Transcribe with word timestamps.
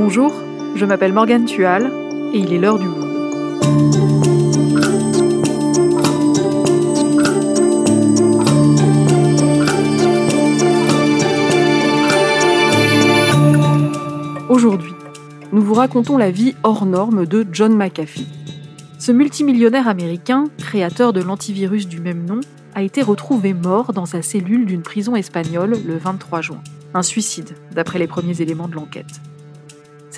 Bonjour, 0.00 0.32
je 0.76 0.84
m'appelle 0.84 1.12
Morgane 1.12 1.44
Tual 1.44 1.90
et 2.32 2.38
il 2.38 2.52
est 2.52 2.58
l'heure 2.58 2.78
du 2.78 2.86
monde. 2.86 3.04
Aujourd'hui, 14.48 14.92
nous 15.50 15.62
vous 15.62 15.74
racontons 15.74 16.16
la 16.16 16.30
vie 16.30 16.54
hors 16.62 16.86
norme 16.86 17.26
de 17.26 17.44
John 17.50 17.76
McAfee. 17.76 18.28
Ce 19.00 19.10
multimillionnaire 19.10 19.88
américain, 19.88 20.44
créateur 20.58 21.12
de 21.12 21.22
l'antivirus 21.22 21.88
du 21.88 22.00
même 22.00 22.24
nom, 22.24 22.38
a 22.76 22.82
été 22.82 23.02
retrouvé 23.02 23.52
mort 23.52 23.92
dans 23.92 24.06
sa 24.06 24.22
cellule 24.22 24.64
d'une 24.64 24.82
prison 24.82 25.16
espagnole 25.16 25.76
le 25.84 25.96
23 25.98 26.40
juin. 26.40 26.62
Un 26.94 27.02
suicide, 27.02 27.50
d'après 27.72 27.98
les 27.98 28.06
premiers 28.06 28.40
éléments 28.40 28.68
de 28.68 28.76
l'enquête. 28.76 29.20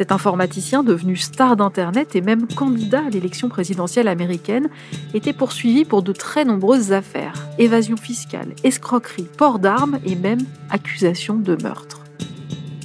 Cet 0.01 0.13
informaticien, 0.13 0.83
devenu 0.83 1.15
star 1.15 1.57
d'Internet 1.57 2.17
et 2.17 2.23
même 2.23 2.47
candidat 2.47 3.03
à 3.07 3.11
l'élection 3.11 3.51
présidentielle 3.51 4.09
américaine, 4.09 4.71
était 5.13 5.35
poursuivi 5.35 5.85
pour 5.85 6.03
de 6.03 6.15
très 6.15 6.47
nombreuses 6.47 6.93
affaires 6.93 7.35
évasion 7.59 7.99
fiscale, 7.99 8.55
escroquerie, 8.65 9.29
port 9.37 9.59
d'armes 9.59 9.99
et 10.07 10.15
même 10.15 10.41
accusation 10.71 11.37
de 11.37 11.55
meurtre. 11.63 12.01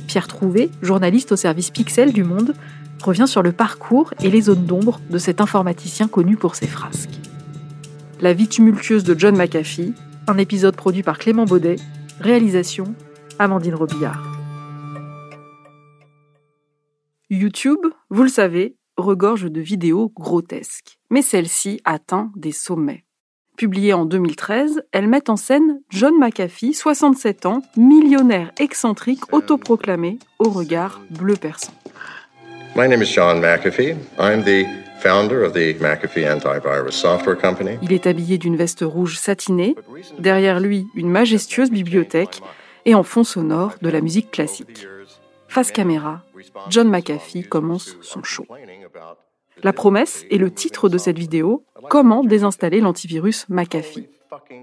Pierre 0.08 0.28
Trouvé, 0.28 0.70
journaliste 0.82 1.32
au 1.32 1.38
service 1.38 1.70
Pixel 1.70 2.12
du 2.12 2.26
Monde, 2.26 2.54
revient 3.02 3.30
sur 3.30 3.44
le 3.44 3.54
parcours 3.54 4.14
et 4.22 4.30
les 4.30 4.42
zones 4.42 4.66
d'ombre 4.66 5.00
de 5.10 5.18
cet 5.18 5.40
informaticien 5.40 6.10
connu 6.10 6.36
pour 6.36 6.56
ses 6.56 6.68
frasques. 6.68 7.22
La 8.20 8.34
vie 8.34 8.50
tumultueuse 8.50 9.06
de 9.06 9.18
John 9.18 9.38
McAfee, 9.38 9.94
un 10.28 10.38
épisode 10.38 10.76
produit 10.76 11.02
par 11.02 11.18
Clément 11.18 11.46
Baudet, 11.46 11.78
réalisation 12.20 12.94
Amandine 13.40 13.76
Robillard. 13.76 14.35
YouTube, 17.36 17.86
vous 18.10 18.24
le 18.24 18.30
savez, 18.30 18.76
regorge 18.98 19.52
de 19.52 19.62
vidéos 19.62 20.12
grotesques, 20.16 20.98
mais 21.10 21.22
celle-ci 21.22 21.82
atteint 21.84 22.32
des 22.36 22.54
sommets. 22.54 23.04
Publiée 23.58 23.94
en 23.94 24.06
2013, 24.06 24.84
elle 24.92 25.08
met 25.08 25.30
en 25.30 25.36
scène 25.36 25.82
John 25.90 26.14
McAfee, 26.20 26.74
67 26.74 27.46
ans, 27.46 27.62
millionnaire 27.78 28.52
excentrique 28.58 29.34
autoproclamé 29.34 30.18
au 30.40 30.50
regard 30.50 31.02
bleu 31.10 31.36
perçant. 31.36 31.74
My 32.76 32.90
name 32.90 33.02
is 33.02 33.14
John 33.14 33.40
McAfee. 33.40 33.96
I'm 34.20 34.44
the 34.44 34.66
founder 35.00 35.44
of 35.44 35.54
the 35.54 35.80
McAfee 35.80 36.28
Antivirus 36.30 36.96
Software 36.96 37.38
Company. 37.38 37.78
Il 37.82 37.94
est 37.94 38.08
habillé 38.08 38.38
d'une 38.38 38.58
veste 38.58 38.84
rouge 38.86 39.18
satinée, 39.18 39.76
derrière 40.20 40.60
lui 40.60 40.88
une 40.96 41.10
majestueuse 41.10 41.72
bibliothèque 41.72 42.42
et 42.86 42.96
en 42.96 43.04
fond 43.04 43.24
sonore 43.24 43.76
de 43.82 43.90
la 43.90 44.02
musique 44.02 44.32
classique. 44.32 44.88
Face 45.48 45.72
caméra, 45.72 46.22
John 46.70 46.90
McAfee 46.90 47.44
commence 47.44 47.98
son 48.02 48.24
show. 48.24 48.46
La 49.64 49.74
promesse 49.74 50.26
est 50.30 50.38
le 50.38 50.52
titre 50.52 50.90
de 50.90 50.98
cette 50.98 51.18
vidéo 51.18 51.64
Comment 51.90 52.24
désinstaller 52.24 52.82
l'antivirus 52.82 53.46
McAfee 53.50 54.10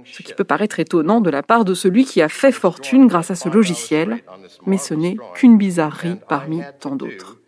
Ce 0.05 0.23
qui 0.23 0.35
peut 0.35 0.45
paraître 0.45 0.81
étonnant 0.81 1.21
de 1.21 1.31
la 1.31 1.43
part 1.43 1.65
de 1.65 1.75
celui 1.75 2.05
qui 2.05 2.21
a 2.21 2.29
fait 2.29 2.53
fortune 2.53 3.07
grâce 3.07 3.31
à 3.31 3.35
ce 3.35 3.49
logiciel, 3.49 4.23
mais 4.67 4.79
ce 4.79 4.95
n'est 4.95 5.17
qu'une 5.35 5.57
bizarrerie 5.57 6.17
parmi 6.29 6.61
tant 6.81 6.97
d'autres. 6.97 7.39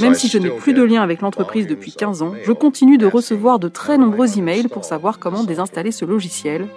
Même 0.00 0.14
si 0.14 0.28
je 0.28 0.38
n'ai 0.38 0.50
plus 0.50 0.72
de 0.72 0.82
lien 0.82 1.02
avec 1.02 1.20
l'entreprise 1.20 1.66
depuis 1.66 1.92
15 1.92 2.22
ans, 2.22 2.34
je 2.42 2.52
continue 2.52 2.96
de 2.96 3.06
recevoir 3.06 3.58
de 3.58 3.68
très 3.68 3.98
nombreux 3.98 4.38
emails 4.38 4.68
pour 4.68 4.84
savoir 4.84 5.18
comment 5.18 5.44
désinstaller 5.44 5.92
ce 5.92 6.04
logiciel. 6.04 6.68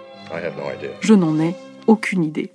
Je 1.00 1.14
n'en 1.14 1.40
ai 1.40 1.56
aucune 1.88 2.24
idée. 2.24 2.52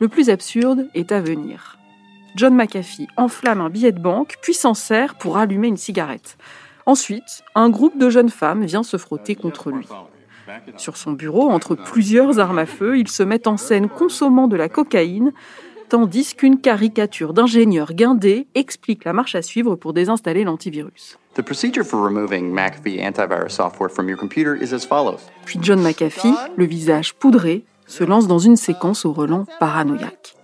Le 0.00 0.08
plus 0.08 0.30
absurde 0.30 0.88
est 0.94 1.10
à 1.10 1.20
venir. 1.20 1.76
John 2.36 2.54
McAfee 2.54 3.08
enflamme 3.16 3.60
un 3.60 3.68
billet 3.68 3.90
de 3.90 4.00
banque, 4.00 4.36
puis 4.42 4.54
s'en 4.54 4.74
sert 4.74 5.16
pour 5.16 5.38
allumer 5.38 5.66
une 5.66 5.76
cigarette. 5.76 6.38
Ensuite, 6.86 7.42
un 7.54 7.68
groupe 7.68 7.98
de 7.98 8.08
jeunes 8.08 8.30
femmes 8.30 8.64
vient 8.64 8.84
se 8.84 8.96
frotter 8.96 9.34
contre 9.34 9.70
lui. 9.70 9.88
Sur 10.76 10.96
son 10.96 11.12
bureau, 11.12 11.50
entre 11.50 11.74
plusieurs 11.74 12.38
armes 12.38 12.60
à 12.60 12.66
feu, 12.66 12.96
il 12.96 13.08
se 13.08 13.22
met 13.22 13.48
en 13.48 13.56
scène 13.56 13.88
consommant 13.88 14.46
de 14.46 14.56
la 14.56 14.68
cocaïne, 14.68 15.32
tandis 15.88 16.34
qu'une 16.34 16.60
caricature 16.60 17.34
d'ingénieur 17.34 17.92
guindé 17.92 18.46
explique 18.54 19.04
la 19.04 19.12
marche 19.12 19.34
à 19.34 19.42
suivre 19.42 19.74
pour 19.74 19.92
désinstaller 19.92 20.44
l'antivirus. 20.44 21.18
Puis 25.44 25.58
John 25.62 25.82
McAfee, 25.82 26.34
le 26.56 26.64
visage 26.64 27.14
poudré, 27.14 27.64
se 27.88 28.04
lance 28.04 28.28
dans 28.28 28.38
une 28.38 28.56
séquence 28.56 29.04
au 29.04 29.12
relent 29.12 29.44
paranoïaque. 29.58 30.36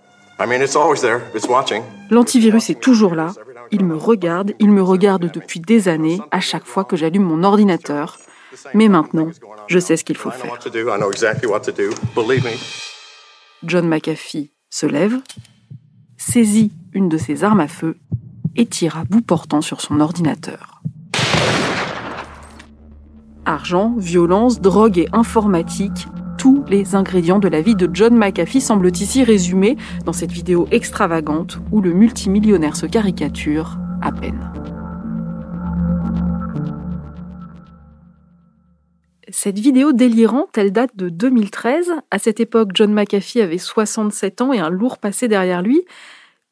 L'antivirus 2.09 2.69
est 2.69 2.81
toujours 2.81 3.15
là. 3.15 3.31
Il 3.71 3.85
me 3.85 3.95
regarde, 3.95 4.53
il 4.59 4.69
me 4.69 4.83
regarde 4.83 5.31
depuis 5.31 5.61
des 5.61 5.87
années, 5.87 6.19
à 6.31 6.41
chaque 6.41 6.65
fois 6.65 6.83
que 6.83 6.97
j'allume 6.97 7.23
mon 7.23 7.43
ordinateur. 7.43 8.17
Mais 8.73 8.89
maintenant, 8.89 9.29
je 9.67 9.79
sais 9.79 9.95
ce 9.95 10.03
qu'il 10.03 10.17
faut 10.17 10.31
faire. 10.31 10.59
John 13.63 13.87
McAfee 13.87 14.51
se 14.69 14.85
lève, 14.85 15.21
saisit 16.17 16.73
une 16.93 17.07
de 17.09 17.17
ses 17.17 17.43
armes 17.43 17.61
à 17.61 17.67
feu 17.67 17.97
et 18.55 18.65
tire 18.65 18.97
à 18.97 19.03
bout 19.05 19.21
portant 19.21 19.61
sur 19.61 19.81
son 19.81 19.99
ordinateur. 19.99 20.81
Argent, 23.45 23.93
violence, 23.97 24.59
drogue 24.59 24.97
et 24.97 25.07
informatique, 25.13 26.07
tous 26.45 26.63
les 26.67 26.93
ingrédients 26.93 27.39
de 27.39 27.47
la 27.47 27.59
vie 27.59 27.73
de 27.73 27.89
John 27.91 28.15
McAfee 28.15 28.61
semblent 28.61 28.91
ici 28.95 29.23
résumés 29.23 29.77
dans 30.05 30.13
cette 30.13 30.31
vidéo 30.31 30.67
extravagante 30.69 31.57
où 31.71 31.81
le 31.81 31.91
multimillionnaire 31.91 32.75
se 32.75 32.85
caricature 32.85 33.79
à 34.03 34.11
peine. 34.11 34.53
Cette 39.29 39.57
vidéo 39.57 39.91
délirante, 39.91 40.55
elle 40.55 40.71
date 40.71 40.95
de 40.95 41.09
2013. 41.09 41.93
À 42.11 42.19
cette 42.19 42.39
époque, 42.39 42.69
John 42.75 42.93
McAfee 42.93 43.41
avait 43.41 43.57
67 43.57 44.41
ans 44.41 44.53
et 44.53 44.59
un 44.59 44.69
lourd 44.69 44.99
passé 44.99 45.27
derrière 45.27 45.63
lui. 45.63 45.83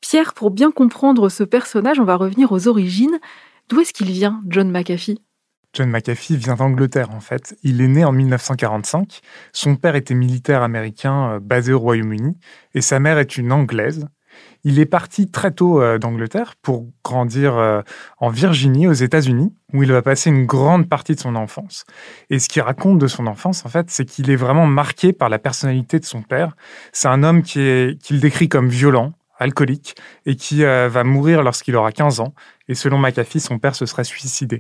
Pierre, 0.02 0.34
pour 0.34 0.50
bien 0.50 0.72
comprendre 0.72 1.30
ce 1.30 1.44
personnage, 1.44 2.00
on 2.00 2.04
va 2.04 2.16
revenir 2.16 2.52
aux 2.52 2.68
origines. 2.68 3.20
D'où 3.70 3.80
est-ce 3.80 3.94
qu'il 3.94 4.10
vient, 4.10 4.42
John 4.48 4.72
McAfee? 4.72 5.20
John 5.74 5.90
McAfee 5.90 6.38
vient 6.38 6.54
d'Angleterre 6.54 7.10
en 7.12 7.20
fait. 7.20 7.58
Il 7.64 7.82
est 7.82 7.88
né 7.88 8.06
en 8.06 8.12
1945. 8.12 9.22
Son 9.52 9.76
père 9.76 9.96
était 9.96 10.14
militaire 10.14 10.62
américain 10.62 11.32
euh, 11.32 11.40
basé 11.40 11.74
au 11.74 11.80
Royaume-Uni 11.80 12.38
et 12.76 12.82
sa 12.82 13.00
mère 13.00 13.18
est 13.18 13.38
une 13.38 13.52
Anglaise. 13.52 14.08
Il 14.64 14.80
est 14.80 14.86
parti 14.86 15.30
très 15.30 15.52
tôt 15.52 15.82
euh, 15.82 15.98
d'Angleterre 15.98 16.54
pour 16.62 16.88
grandir 17.04 17.58
euh, 17.58 17.82
en 18.20 18.30
Virginie, 18.30 18.88
aux 18.88 18.94
États-Unis, 18.94 19.52
où 19.74 19.82
il 19.82 19.92
va 19.92 20.04
passer 20.04 20.30
une 20.30 20.46
grande 20.46 20.88
partie 20.88 21.16
de 21.16 21.20
son 21.20 21.36
enfance. 21.36 21.86
Et 22.30 22.38
ce 22.38 22.50
qu'il 22.50 22.62
raconte 22.62 23.00
de 23.00 23.08
son 23.08 23.26
enfance, 23.26 23.66
en 23.66 23.70
fait, 23.70 23.90
c'est 23.90 24.06
qu'il 24.06 24.30
est 24.30 24.36
vraiment 24.36 24.68
marqué 24.68 25.12
par 25.12 25.30
la 25.30 25.40
personnalité 25.40 26.00
de 26.00 26.06
son 26.06 26.22
père. 26.22 26.56
C'est 26.92 27.08
un 27.08 27.24
homme 27.24 27.42
qui 27.42 27.62
est 27.62 28.02
qu'il 28.02 28.20
décrit 28.20 28.48
comme 28.48 28.70
violent, 28.70 29.14
alcoolique, 29.40 29.96
et 30.26 30.36
qui 30.36 30.64
va 30.64 31.04
mourir 31.04 31.44
lorsqu'il 31.44 31.76
aura 31.76 31.92
15 31.92 32.20
ans. 32.20 32.34
Et 32.68 32.76
selon 32.76 32.98
McAfee, 32.98 33.40
son 33.40 33.60
père 33.60 33.76
se 33.76 33.86
serait 33.86 34.04
suicidé. 34.04 34.60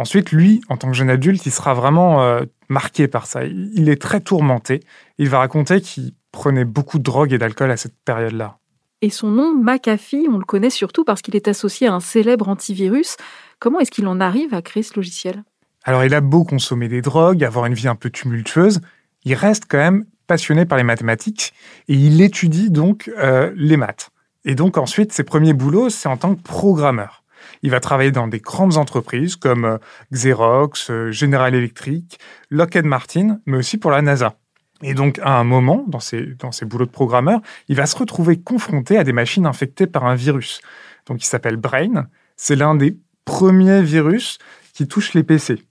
Ensuite, 0.00 0.32
lui, 0.32 0.62
en 0.70 0.78
tant 0.78 0.88
que 0.88 0.96
jeune 0.96 1.10
adulte, 1.10 1.44
il 1.44 1.52
sera 1.52 1.74
vraiment 1.74 2.22
euh, 2.22 2.40
marqué 2.70 3.06
par 3.06 3.26
ça. 3.26 3.44
Il 3.44 3.90
est 3.90 4.00
très 4.00 4.22
tourmenté. 4.22 4.80
Il 5.18 5.28
va 5.28 5.40
raconter 5.40 5.82
qu'il 5.82 6.12
prenait 6.32 6.64
beaucoup 6.64 6.96
de 6.96 7.02
drogue 7.02 7.34
et 7.34 7.38
d'alcool 7.38 7.70
à 7.70 7.76
cette 7.76 7.92
période-là. 8.06 8.56
Et 9.02 9.10
son 9.10 9.28
nom, 9.28 9.54
McAfee, 9.54 10.26
on 10.30 10.38
le 10.38 10.44
connaît 10.46 10.70
surtout 10.70 11.04
parce 11.04 11.20
qu'il 11.20 11.36
est 11.36 11.48
associé 11.48 11.86
à 11.86 11.92
un 11.92 12.00
célèbre 12.00 12.48
antivirus. 12.48 13.18
Comment 13.58 13.78
est-ce 13.78 13.90
qu'il 13.90 14.06
en 14.06 14.20
arrive 14.20 14.54
à 14.54 14.62
créer 14.62 14.82
ce 14.82 14.94
logiciel? 14.96 15.44
Alors, 15.84 16.02
il 16.02 16.14
a 16.14 16.22
beau 16.22 16.44
consommer 16.44 16.88
des 16.88 17.02
drogues, 17.02 17.44
avoir 17.44 17.66
une 17.66 17.74
vie 17.74 17.88
un 17.88 17.94
peu 17.94 18.08
tumultueuse, 18.08 18.80
il 19.26 19.34
reste 19.34 19.64
quand 19.68 19.76
même 19.76 20.06
passionné 20.26 20.64
par 20.64 20.78
les 20.78 20.84
mathématiques 20.84 21.52
et 21.88 21.94
il 21.94 22.22
étudie 22.22 22.70
donc 22.70 23.12
euh, 23.18 23.52
les 23.54 23.76
maths. 23.76 24.08
Et 24.46 24.54
donc 24.54 24.78
ensuite, 24.78 25.12
ses 25.12 25.24
premiers 25.24 25.52
boulots, 25.52 25.90
c'est 25.90 26.08
en 26.08 26.16
tant 26.16 26.34
que 26.34 26.40
programmeur. 26.40 27.19
Il 27.62 27.70
va 27.70 27.80
travailler 27.80 28.10
dans 28.10 28.28
des 28.28 28.40
grandes 28.40 28.76
entreprises 28.76 29.36
comme 29.36 29.64
euh, 29.64 29.78
Xerox, 30.12 30.90
euh, 30.90 31.10
General 31.10 31.54
Electric, 31.54 32.18
Lockheed 32.50 32.84
Martin, 32.84 33.40
mais 33.46 33.56
aussi 33.56 33.78
pour 33.78 33.90
la 33.90 34.02
NASA. 34.02 34.36
Et 34.82 34.94
donc, 34.94 35.18
à 35.22 35.38
un 35.38 35.44
moment, 35.44 35.84
dans 35.88 36.00
ses, 36.00 36.22
dans 36.38 36.52
ses 36.52 36.64
boulots 36.64 36.86
de 36.86 36.90
programmeur, 36.90 37.40
il 37.68 37.76
va 37.76 37.86
se 37.86 37.96
retrouver 37.96 38.40
confronté 38.40 38.96
à 38.96 39.04
des 39.04 39.12
machines 39.12 39.46
infectées 39.46 39.86
par 39.86 40.06
un 40.06 40.14
virus. 40.14 40.60
Donc, 41.06 41.22
il 41.22 41.26
s'appelle 41.26 41.56
Brain. 41.56 42.06
C'est 42.36 42.56
l'un 42.56 42.74
des 42.74 42.96
premiers 43.24 43.82
virus 43.82 44.38
qui 44.72 44.88
touche 44.88 45.12
les 45.12 45.22
PC 45.22 45.62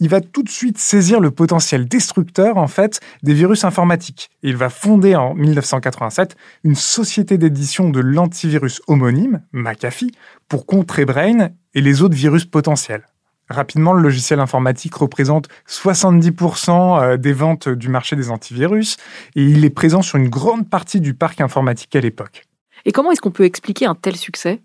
il 0.00 0.08
va 0.08 0.20
tout 0.20 0.42
de 0.42 0.48
suite 0.48 0.78
saisir 0.78 1.20
le 1.20 1.30
potentiel 1.30 1.86
destructeur 1.86 2.56
en 2.56 2.66
fait 2.66 3.00
des 3.22 3.34
virus 3.34 3.64
informatiques. 3.64 4.30
il 4.42 4.56
va 4.56 4.68
fonder 4.68 5.16
en 5.16 5.34
1987 5.34 6.36
une 6.64 6.74
société 6.74 7.38
d'édition 7.38 7.90
de 7.90 8.00
l'antivirus 8.00 8.80
homonyme, 8.86 9.42
McAfee, 9.52 10.12
pour 10.48 10.66
contrer 10.66 11.04
Brain 11.04 11.50
et 11.74 11.80
les 11.80 12.02
autres 12.02 12.16
virus 12.16 12.44
potentiels. 12.44 13.06
Rapidement, 13.48 13.92
le 13.92 14.02
logiciel 14.02 14.40
informatique 14.40 14.94
représente 14.94 15.48
70% 15.68 17.00
euh, 17.00 17.16
des 17.16 17.32
ventes 17.32 17.68
du 17.68 17.88
marché 17.88 18.16
des 18.16 18.30
antivirus 18.30 18.96
et 19.36 19.44
il 19.44 19.64
est 19.64 19.70
présent 19.70 20.02
sur 20.02 20.18
une 20.18 20.28
grande 20.28 20.68
partie 20.68 21.00
du 21.00 21.14
parc 21.14 21.40
informatique 21.40 21.94
à 21.94 22.00
l'époque. 22.00 22.42
Et 22.84 22.92
comment 22.92 23.12
est-ce 23.12 23.20
qu'on 23.20 23.30
peut 23.30 23.44
expliquer 23.44 23.86
un 23.86 23.94
tel 23.94 24.16
succès? 24.16 24.60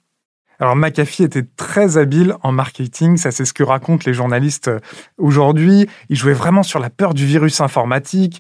Alors 0.62 0.76
McAfee 0.76 1.24
était 1.24 1.46
très 1.58 1.98
habile 1.98 2.36
en 2.44 2.52
marketing, 2.52 3.18
ça 3.18 3.32
c'est 3.32 3.46
ce 3.46 3.54
que 3.54 3.64
racontent 3.64 4.04
les 4.06 4.14
journalistes 4.14 4.68
euh, 4.68 4.80
aujourd'hui. 5.18 5.88
Il 6.10 6.16
jouait 6.16 6.34
vraiment 6.34 6.62
sur 6.62 6.80
la 6.80 6.92
peur 6.92 7.16
du 7.16 7.26
virus 7.26 7.62
informatique. 7.62 8.40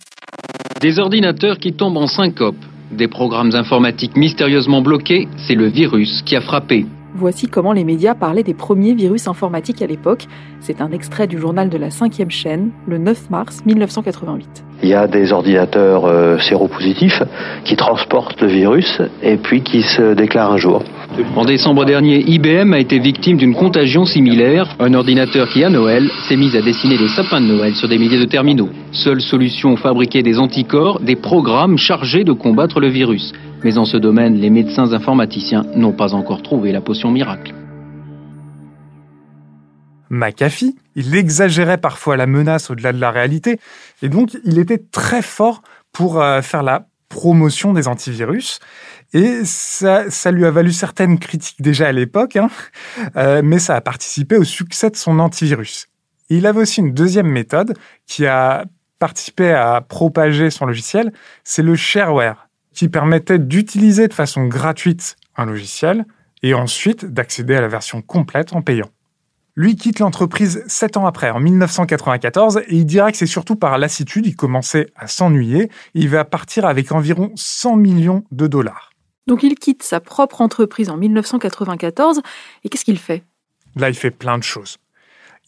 Des 0.81 0.99
ordinateurs 0.99 1.57
qui 1.57 1.73
tombent 1.73 1.97
en 1.97 2.05
syncope, 2.05 2.55
des 2.91 3.07
programmes 3.07 3.55
informatiques 3.55 4.15
mystérieusement 4.15 4.83
bloqués, 4.83 5.27
c'est 5.47 5.55
le 5.55 5.65
virus 5.65 6.21
qui 6.21 6.35
a 6.35 6.41
frappé. 6.41 6.85
Voici 7.15 7.47
comment 7.47 7.73
les 7.73 7.83
médias 7.83 8.13
parlaient 8.13 8.43
des 8.43 8.53
premiers 8.53 8.93
virus 8.93 9.27
informatiques 9.27 9.81
à 9.81 9.87
l'époque. 9.87 10.27
C'est 10.61 10.79
un 10.79 10.91
extrait 10.91 11.25
du 11.25 11.39
journal 11.39 11.69
de 11.69 11.77
la 11.77 11.89
5 11.89 12.13
chaîne, 12.29 12.69
le 12.87 12.99
9 12.99 13.31
mars 13.31 13.63
1988. 13.65 14.63
Il 14.83 14.89
y 14.89 14.93
a 14.93 15.07
des 15.07 15.33
ordinateurs 15.33 16.05
euh, 16.05 16.37
séropositifs 16.37 17.23
qui 17.65 17.75
transportent 17.75 18.39
le 18.41 18.47
virus 18.47 19.01
et 19.23 19.37
puis 19.37 19.63
qui 19.63 19.81
se 19.81 20.13
déclarent 20.13 20.51
un 20.51 20.57
jour. 20.57 20.83
En 21.35 21.45
décembre 21.45 21.83
dernier, 21.85 22.23
IBM 22.27 22.73
a 22.73 22.79
été 22.79 22.99
victime 22.99 23.37
d'une 23.37 23.55
contagion 23.55 24.05
similaire. 24.05 24.75
Un 24.79 24.93
ordinateur 24.93 25.49
qui, 25.49 25.63
à 25.63 25.69
Noël, 25.69 26.07
s'est 26.29 26.37
mis 26.37 26.55
à 26.55 26.61
dessiner 26.61 26.97
des 26.99 27.09
sapins 27.09 27.41
de 27.41 27.47
Noël 27.47 27.73
sur 27.73 27.89
des 27.89 27.97
milliers 27.97 28.19
de 28.19 28.25
terminaux. 28.25 28.69
Seule 28.91 29.21
solution, 29.21 29.75
fabriquer 29.77 30.21
des 30.21 30.37
anticorps, 30.37 30.99
des 30.99 31.15
programmes 31.15 31.79
chargés 31.79 32.23
de 32.23 32.33
combattre 32.33 32.79
le 32.79 32.87
virus. 32.87 33.33
Mais 33.63 33.79
en 33.79 33.85
ce 33.85 33.97
domaine, 33.97 34.35
les 34.35 34.51
médecins 34.51 34.93
informaticiens 34.93 35.65
n'ont 35.75 35.93
pas 35.93 36.13
encore 36.13 36.43
trouvé 36.43 36.71
la 36.71 36.81
potion 36.81 37.09
miracle. 37.09 37.51
McAfee, 40.11 40.75
il 40.95 41.15
exagérait 41.15 41.77
parfois 41.77 42.17
la 42.17 42.27
menace 42.27 42.69
au-delà 42.69 42.91
de 42.93 42.99
la 42.99 43.11
réalité, 43.11 43.59
et 44.01 44.09
donc 44.09 44.37
il 44.43 44.59
était 44.59 44.77
très 44.77 45.21
fort 45.21 45.63
pour 45.93 46.21
euh, 46.21 46.41
faire 46.41 46.63
la 46.63 46.85
promotion 47.09 47.73
des 47.73 47.87
antivirus. 47.87 48.59
Et 49.13 49.43
ça, 49.43 50.09
ça 50.09 50.31
lui 50.31 50.45
a 50.45 50.51
valu 50.51 50.71
certaines 50.71 51.17
critiques 51.17 51.61
déjà 51.61 51.87
à 51.87 51.91
l'époque, 51.91 52.35
hein, 52.35 52.49
euh, 53.15 53.41
mais 53.43 53.59
ça 53.59 53.75
a 53.75 53.81
participé 53.81 54.37
au 54.37 54.43
succès 54.43 54.89
de 54.89 54.95
son 54.95 55.19
antivirus. 55.19 55.87
il 56.29 56.45
avait 56.45 56.61
aussi 56.61 56.81
une 56.81 56.93
deuxième 56.93 57.27
méthode 57.27 57.77
qui 58.05 58.25
a 58.25 58.65
participé 58.99 59.51
à 59.51 59.81
propager 59.81 60.49
son 60.49 60.65
logiciel, 60.65 61.11
c'est 61.43 61.63
le 61.63 61.75
shareware 61.75 62.47
qui 62.73 62.87
permettait 62.87 63.39
d'utiliser 63.39 64.07
de 64.07 64.13
façon 64.13 64.45
gratuite 64.45 65.15
un 65.35 65.45
logiciel 65.45 66.05
et 66.43 66.53
ensuite 66.53 67.05
d'accéder 67.05 67.55
à 67.55 67.61
la 67.61 67.67
version 67.67 68.01
complète 68.01 68.53
en 68.53 68.61
payant. 68.61 68.89
Lui 69.61 69.75
quitte 69.75 69.99
l'entreprise 69.99 70.63
sept 70.65 70.97
ans 70.97 71.05
après, 71.05 71.29
en 71.29 71.39
1994, 71.39 72.63
et 72.65 72.77
il 72.77 72.83
dira 72.83 73.11
que 73.11 73.17
c'est 73.19 73.27
surtout 73.27 73.55
par 73.55 73.77
lassitude, 73.77 74.25
il 74.25 74.35
commençait 74.35 74.87
à 74.95 75.05
s'ennuyer, 75.05 75.69
il 75.93 76.09
va 76.09 76.25
partir 76.25 76.65
avec 76.65 76.91
environ 76.91 77.31
100 77.35 77.75
millions 77.75 78.23
de 78.31 78.47
dollars. 78.47 78.89
Donc 79.27 79.43
il 79.43 79.53
quitte 79.53 79.83
sa 79.83 79.99
propre 79.99 80.41
entreprise 80.41 80.89
en 80.89 80.97
1994, 80.97 82.21
et 82.63 82.69
qu'est-ce 82.69 82.83
qu'il 82.83 82.97
fait? 82.97 83.23
Là, 83.75 83.89
il 83.89 83.93
fait 83.93 84.09
plein 84.09 84.39
de 84.39 84.43
choses. 84.43 84.79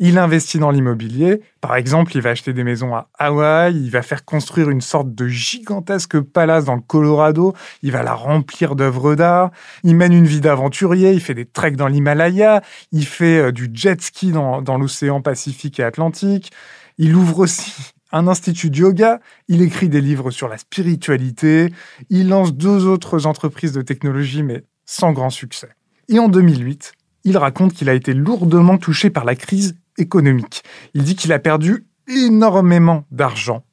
Il 0.06 0.18
investit 0.18 0.60
dans 0.60 0.70
l'immobilier. 0.70 1.40
Par 1.62 1.78
exemple, 1.78 2.12
il 2.18 2.22
va 2.22 2.32
acheter 2.32 2.52
des 2.52 2.66
maisons 2.66 2.94
à 2.94 3.08
Hawaï, 3.18 3.74
il 3.74 3.90
va 3.90 4.02
faire 4.02 4.26
construire 4.26 4.70
une 4.70 4.82
sorte 4.82 5.16
de 5.16 5.30
gigantesque 5.30 6.20
palace 6.20 6.66
dans 6.66 6.76
le 6.76 6.82
Colorado, 6.82 7.54
il 7.84 7.94
va 7.94 8.04
la 8.04 8.14
remplir 8.14 8.76
d'œuvres 8.76 9.16
d'art, 9.16 9.52
il 9.86 9.96
mène 9.96 10.12
une 10.12 10.26
vie 10.26 10.42
d'aventurier, 10.42 11.14
il 11.14 11.22
fait 11.22 11.36
des 11.36 11.46
treks 11.46 11.78
dans 11.78 11.88
l'Himalaya, 11.88 12.62
il 12.92 13.06
fait 13.06 13.38
euh, 13.38 13.52
du 13.54 13.70
jet 13.74 14.02
ski 14.02 14.34
dans, 14.34 14.62
dans 14.62 14.78
l'océan 14.78 15.22
Pacifique 15.22 15.80
et 15.80 15.84
Atlantique, 15.84 16.52
il 16.98 17.16
ouvre 17.16 17.40
aussi 17.40 17.72
un 18.12 18.28
institut 18.28 18.72
de 18.72 18.80
yoga, 18.80 19.22
il 19.48 19.62
écrit 19.62 19.88
des 19.88 20.02
livres 20.02 20.32
sur 20.32 20.50
la 20.50 20.58
spiritualité, 20.58 21.72
il 22.10 22.28
lance 22.28 22.54
deux 22.54 22.88
autres 22.88 23.26
entreprises 23.26 23.72
de 23.72 23.82
technologie, 23.82 24.44
mais 24.44 24.66
sans 24.86 25.14
grand 25.14 25.30
succès. 25.30 25.70
Et 26.10 26.20
en 26.20 26.28
2008, 26.28 26.92
il 27.24 27.38
raconte 27.38 27.72
qu'il 27.72 27.88
a 27.88 27.94
été 27.94 28.14
lourdement 28.14 28.78
touché 28.78 29.10
par 29.10 29.24
la 29.24 29.36
crise 29.36 29.78
économique. 29.98 30.63
Il 30.94 31.04
dit 31.04 31.16
qu'il 31.16 31.34
a 31.34 31.40
perdu 31.40 31.86
énormément 32.07 33.06
d'argent. 33.12 33.63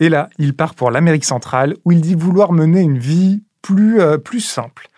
Et 0.00 0.08
là, 0.08 0.30
il 0.38 0.54
part 0.54 0.74
pour 0.74 0.90
l'Amérique 0.90 1.24
centrale 1.24 1.76
où 1.84 1.92
il 1.92 2.00
dit 2.00 2.14
vouloir 2.14 2.52
mener 2.52 2.80
une 2.80 2.98
vie 2.98 3.42
plus, 3.62 4.00
euh, 4.00 4.18
plus 4.18 4.40
simple. 4.40 4.88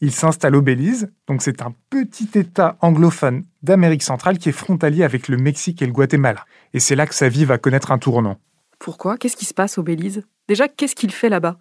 Il 0.00 0.10
s'installe 0.12 0.56
au 0.56 0.62
Belize, 0.62 1.12
donc 1.28 1.42
c'est 1.42 1.62
un 1.62 1.74
petit 1.90 2.28
État 2.34 2.76
anglophone 2.80 3.44
d'Amérique 3.62 4.02
centrale 4.02 4.38
qui 4.38 4.48
est 4.48 4.52
frontalier 4.52 5.04
avec 5.04 5.28
le 5.28 5.36
Mexique 5.36 5.80
et 5.80 5.86
le 5.86 5.92
Guatemala. 5.92 6.44
Et 6.74 6.80
c'est 6.80 6.96
là 6.96 7.06
que 7.06 7.14
sa 7.14 7.28
vie 7.28 7.44
va 7.44 7.58
connaître 7.58 7.92
un 7.92 7.98
tournant. 7.98 8.38
Pourquoi? 8.80 9.16
Qu'est-ce 9.16 9.36
qui 9.36 9.44
se 9.44 9.54
passe 9.54 9.78
au 9.78 9.84
Belize? 9.84 10.24
Déjà, 10.48 10.66
qu'est-ce 10.66 10.96
qu'il 10.96 11.12
fait 11.12 11.28
là-bas? 11.28 11.58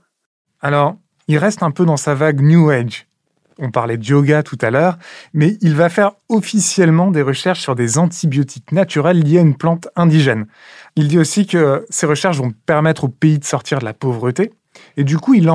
Alors, 0.60 0.98
il 1.28 1.38
reste 1.38 1.62
un 1.62 1.70
peu 1.70 1.86
dans 1.86 1.98
sa 1.98 2.16
vague 2.16 2.42
New 2.42 2.70
Age 2.72 3.08
on 3.62 3.72
parlait 3.72 3.98
de 3.98 4.04
yoga 4.04 4.44
tout 4.44 4.58
à 4.60 4.72
l'heure, 4.72 4.98
mais 5.34 5.58
il 5.62 5.76
va 5.76 5.88
faire 5.88 6.14
officiellement 6.28 7.12
des 7.12 7.22
recherches 7.22 7.62
sur 7.62 7.76
des 7.76 7.98
antibiotiques 7.98 8.72
naturels 8.72 9.22
liés 9.22 9.38
à 9.38 9.42
une 9.42 9.56
plante 9.56 9.88
indigène. 9.96 10.48
Il 10.96 11.08
dit 11.08 11.20
aussi 11.20 11.46
que 11.46 11.86
ces 11.90 12.08
recherches 12.08 12.38
vont 12.38 12.52
permettre 12.66 13.06
au 13.06 13.08
pays 13.08 13.40
de 13.40 13.46
sortir 13.46 13.80
de 13.80 13.86
la 13.86 13.94
pauvreté. 13.94 14.52
Et 14.98 15.04
du 15.04 15.18
coup, 15.18 15.34
il, 15.36 15.50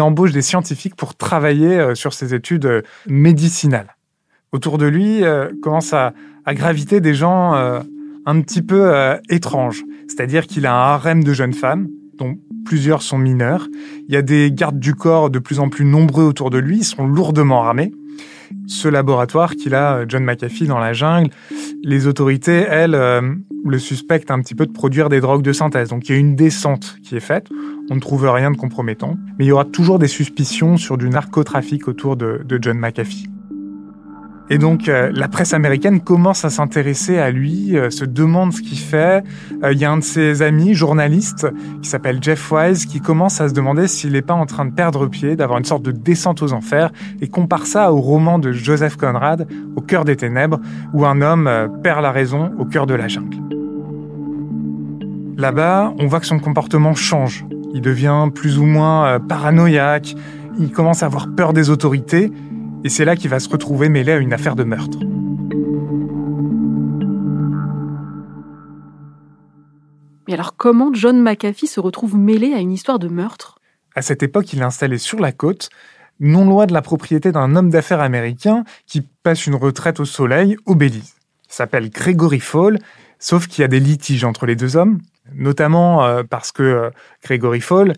embauche 0.00 0.32
des 0.32 0.42
scientifiques 0.42 0.96
pour 0.96 1.14
travailler 1.14 1.78
euh, 1.78 1.94
sur 1.94 2.14
ces 2.14 2.34
études 2.34 2.66
euh, 2.66 2.82
médicinales. 3.06 3.96
Autour 4.52 4.78
de 4.78 4.86
lui 4.86 5.22
euh, 5.22 5.50
commencent 5.62 5.92
à, 5.92 6.12
graviter 6.48 7.00
des 7.00 7.14
gens 7.14 7.52
un 7.54 8.40
petit 8.40 8.60
peu 8.60 8.92
étranges. 9.28 9.84
C'est-à-dire 10.08 10.48
qu'il 10.48 10.66
a 10.66 10.74
un 10.74 10.94
harem 10.94 11.22
de 11.22 11.32
jeunes 11.32 11.52
femmes, 11.52 11.86
dont 12.18 12.38
plusieurs 12.64 13.02
sont 13.02 13.18
mineurs. 13.18 13.68
Il 14.08 14.14
y 14.14 14.16
a 14.16 14.22
des 14.22 14.50
gardes 14.52 14.78
du 14.78 14.94
corps 14.94 15.30
de 15.30 15.38
plus 15.38 15.60
en 15.60 15.68
plus 15.68 15.84
nombreux 15.84 16.24
autour 16.24 16.50
de 16.50 16.58
lui, 16.58 16.78
ils 16.78 16.84
sont 16.84 17.06
lourdement 17.06 17.64
armés. 17.64 17.92
Ce 18.66 18.88
laboratoire 18.88 19.54
qu'il 19.54 19.74
a, 19.74 20.04
John 20.08 20.24
McAfee, 20.24 20.66
dans 20.66 20.78
la 20.78 20.92
jungle, 20.92 21.30
les 21.82 22.06
autorités, 22.06 22.66
elles, 22.68 22.94
euh, 22.94 23.20
le 23.64 23.78
suspectent 23.78 24.30
un 24.30 24.40
petit 24.40 24.54
peu 24.54 24.66
de 24.66 24.72
produire 24.72 25.08
des 25.08 25.20
drogues 25.20 25.42
de 25.42 25.52
synthèse. 25.52 25.90
Donc 25.90 26.08
il 26.08 26.12
y 26.12 26.14
a 26.16 26.18
une 26.18 26.34
descente 26.34 26.96
qui 27.02 27.16
est 27.16 27.20
faite, 27.20 27.48
on 27.90 27.94
ne 27.94 28.00
trouve 28.00 28.28
rien 28.28 28.50
de 28.50 28.56
compromettant, 28.56 29.16
mais 29.38 29.44
il 29.44 29.48
y 29.48 29.52
aura 29.52 29.64
toujours 29.64 29.98
des 29.98 30.08
suspicions 30.08 30.76
sur 30.76 30.98
du 30.98 31.08
narcotrafic 31.08 31.86
autour 31.88 32.16
de 32.16 32.58
John 32.60 32.78
McAfee. 32.78 33.28
Et 34.52 34.58
donc 34.58 34.88
euh, 34.88 35.12
la 35.14 35.28
presse 35.28 35.54
américaine 35.54 36.00
commence 36.00 36.44
à 36.44 36.50
s'intéresser 36.50 37.18
à 37.18 37.30
lui, 37.30 37.78
euh, 37.78 37.88
se 37.88 38.04
demande 38.04 38.52
ce 38.52 38.60
qu'il 38.60 38.78
fait. 38.78 39.22
Euh, 39.62 39.72
il 39.72 39.78
y 39.78 39.84
a 39.84 39.92
un 39.92 39.98
de 39.98 40.02
ses 40.02 40.42
amis, 40.42 40.74
journaliste, 40.74 41.46
qui 41.80 41.88
s'appelle 41.88 42.18
Jeff 42.20 42.50
Wise, 42.50 42.84
qui 42.84 43.00
commence 43.00 43.40
à 43.40 43.48
se 43.48 43.54
demander 43.54 43.86
s'il 43.86 44.12
n'est 44.12 44.22
pas 44.22 44.34
en 44.34 44.46
train 44.46 44.64
de 44.64 44.72
perdre 44.72 45.06
pied, 45.06 45.36
d'avoir 45.36 45.60
une 45.60 45.64
sorte 45.64 45.84
de 45.84 45.92
descente 45.92 46.42
aux 46.42 46.52
enfers, 46.52 46.90
et 47.20 47.28
compare 47.28 47.66
ça 47.66 47.92
au 47.92 48.00
roman 48.00 48.40
de 48.40 48.50
Joseph 48.50 48.96
Conrad, 48.96 49.46
Au 49.76 49.80
cœur 49.80 50.04
des 50.04 50.16
ténèbres, 50.16 50.58
où 50.92 51.06
un 51.06 51.22
homme 51.22 51.48
perd 51.84 52.02
la 52.02 52.10
raison 52.10 52.50
au 52.58 52.64
cœur 52.64 52.86
de 52.86 52.94
la 52.94 53.06
jungle. 53.06 53.36
Là-bas, 55.36 55.94
on 55.98 56.08
voit 56.08 56.18
que 56.18 56.26
son 56.26 56.40
comportement 56.40 56.94
change. 56.94 57.46
Il 57.72 57.82
devient 57.82 58.28
plus 58.34 58.58
ou 58.58 58.66
moins 58.66 59.20
paranoïaque, 59.20 60.16
il 60.58 60.72
commence 60.72 61.04
à 61.04 61.06
avoir 61.06 61.28
peur 61.34 61.52
des 61.52 61.70
autorités, 61.70 62.32
et 62.84 62.88
c'est 62.88 63.04
là 63.04 63.16
qu'il 63.16 63.30
va 63.30 63.40
se 63.40 63.48
retrouver 63.48 63.88
mêlé 63.88 64.12
à 64.12 64.16
une 64.18 64.32
affaire 64.32 64.56
de 64.56 64.64
meurtre. 64.64 64.98
Mais 70.26 70.34
alors 70.34 70.56
comment 70.56 70.92
John 70.92 71.20
McAfee 71.20 71.66
se 71.66 71.80
retrouve 71.80 72.16
mêlé 72.16 72.54
à 72.54 72.58
une 72.58 72.72
histoire 72.72 72.98
de 72.98 73.08
meurtre? 73.08 73.58
À 73.94 74.02
cette 74.02 74.22
époque, 74.22 74.52
il 74.52 74.60
est 74.60 74.64
installé 74.64 74.98
sur 74.98 75.18
la 75.18 75.32
côte, 75.32 75.70
non 76.20 76.44
loin 76.44 76.66
de 76.66 76.72
la 76.72 76.82
propriété 76.82 77.32
d'un 77.32 77.56
homme 77.56 77.70
d'affaires 77.70 78.00
américain 78.00 78.64
qui 78.86 79.00
passe 79.00 79.46
une 79.46 79.56
retraite 79.56 79.98
au 79.98 80.04
soleil 80.04 80.56
au 80.66 80.74
Belize. 80.74 81.16
Il 81.48 81.54
s'appelle 81.54 81.90
Gregory 81.90 82.38
Fall, 82.38 82.78
sauf 83.18 83.48
qu'il 83.48 83.62
y 83.62 83.64
a 83.64 83.68
des 83.68 83.80
litiges 83.80 84.24
entre 84.24 84.46
les 84.46 84.54
deux 84.54 84.76
hommes, 84.76 85.00
notamment 85.34 86.04
euh, 86.04 86.22
parce 86.22 86.52
que 86.52 86.62
euh, 86.62 86.90
Gregory 87.24 87.60
Fall, 87.60 87.94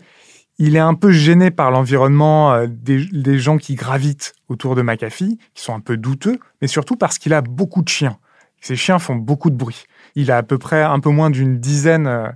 il 0.59 0.75
est 0.75 0.79
un 0.79 0.93
peu 0.93 1.11
gêné 1.11 1.51
par 1.51 1.71
l'environnement 1.71 2.53
euh, 2.53 2.67
des, 2.69 3.39
gens 3.39 3.57
qui 3.57 3.75
gravitent 3.75 4.33
autour 4.49 4.75
de 4.75 4.81
McAfee, 4.81 5.37
qui 5.53 5.63
sont 5.63 5.73
un 5.73 5.79
peu 5.79 5.97
douteux, 5.97 6.39
mais 6.61 6.67
surtout 6.67 6.95
parce 6.95 7.17
qu'il 7.17 7.33
a 7.33 7.41
beaucoup 7.41 7.81
de 7.81 7.89
chiens. 7.89 8.17
Ces 8.61 8.75
chiens 8.75 8.99
font 8.99 9.15
beaucoup 9.15 9.49
de 9.49 9.55
bruit. 9.55 9.85
Il 10.15 10.31
a 10.31 10.37
à 10.37 10.43
peu 10.43 10.57
près 10.57 10.83
un 10.83 10.99
peu 10.99 11.09
moins 11.09 11.29
d'une 11.29 11.59
dizaine 11.59 12.07
euh, 12.07 12.29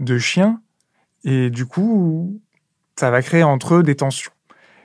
de 0.00 0.18
chiens, 0.18 0.60
et 1.24 1.50
du 1.50 1.66
coup, 1.66 2.40
ça 2.96 3.10
va 3.10 3.22
créer 3.22 3.42
entre 3.42 3.76
eux 3.76 3.82
des 3.82 3.96
tensions. 3.96 4.32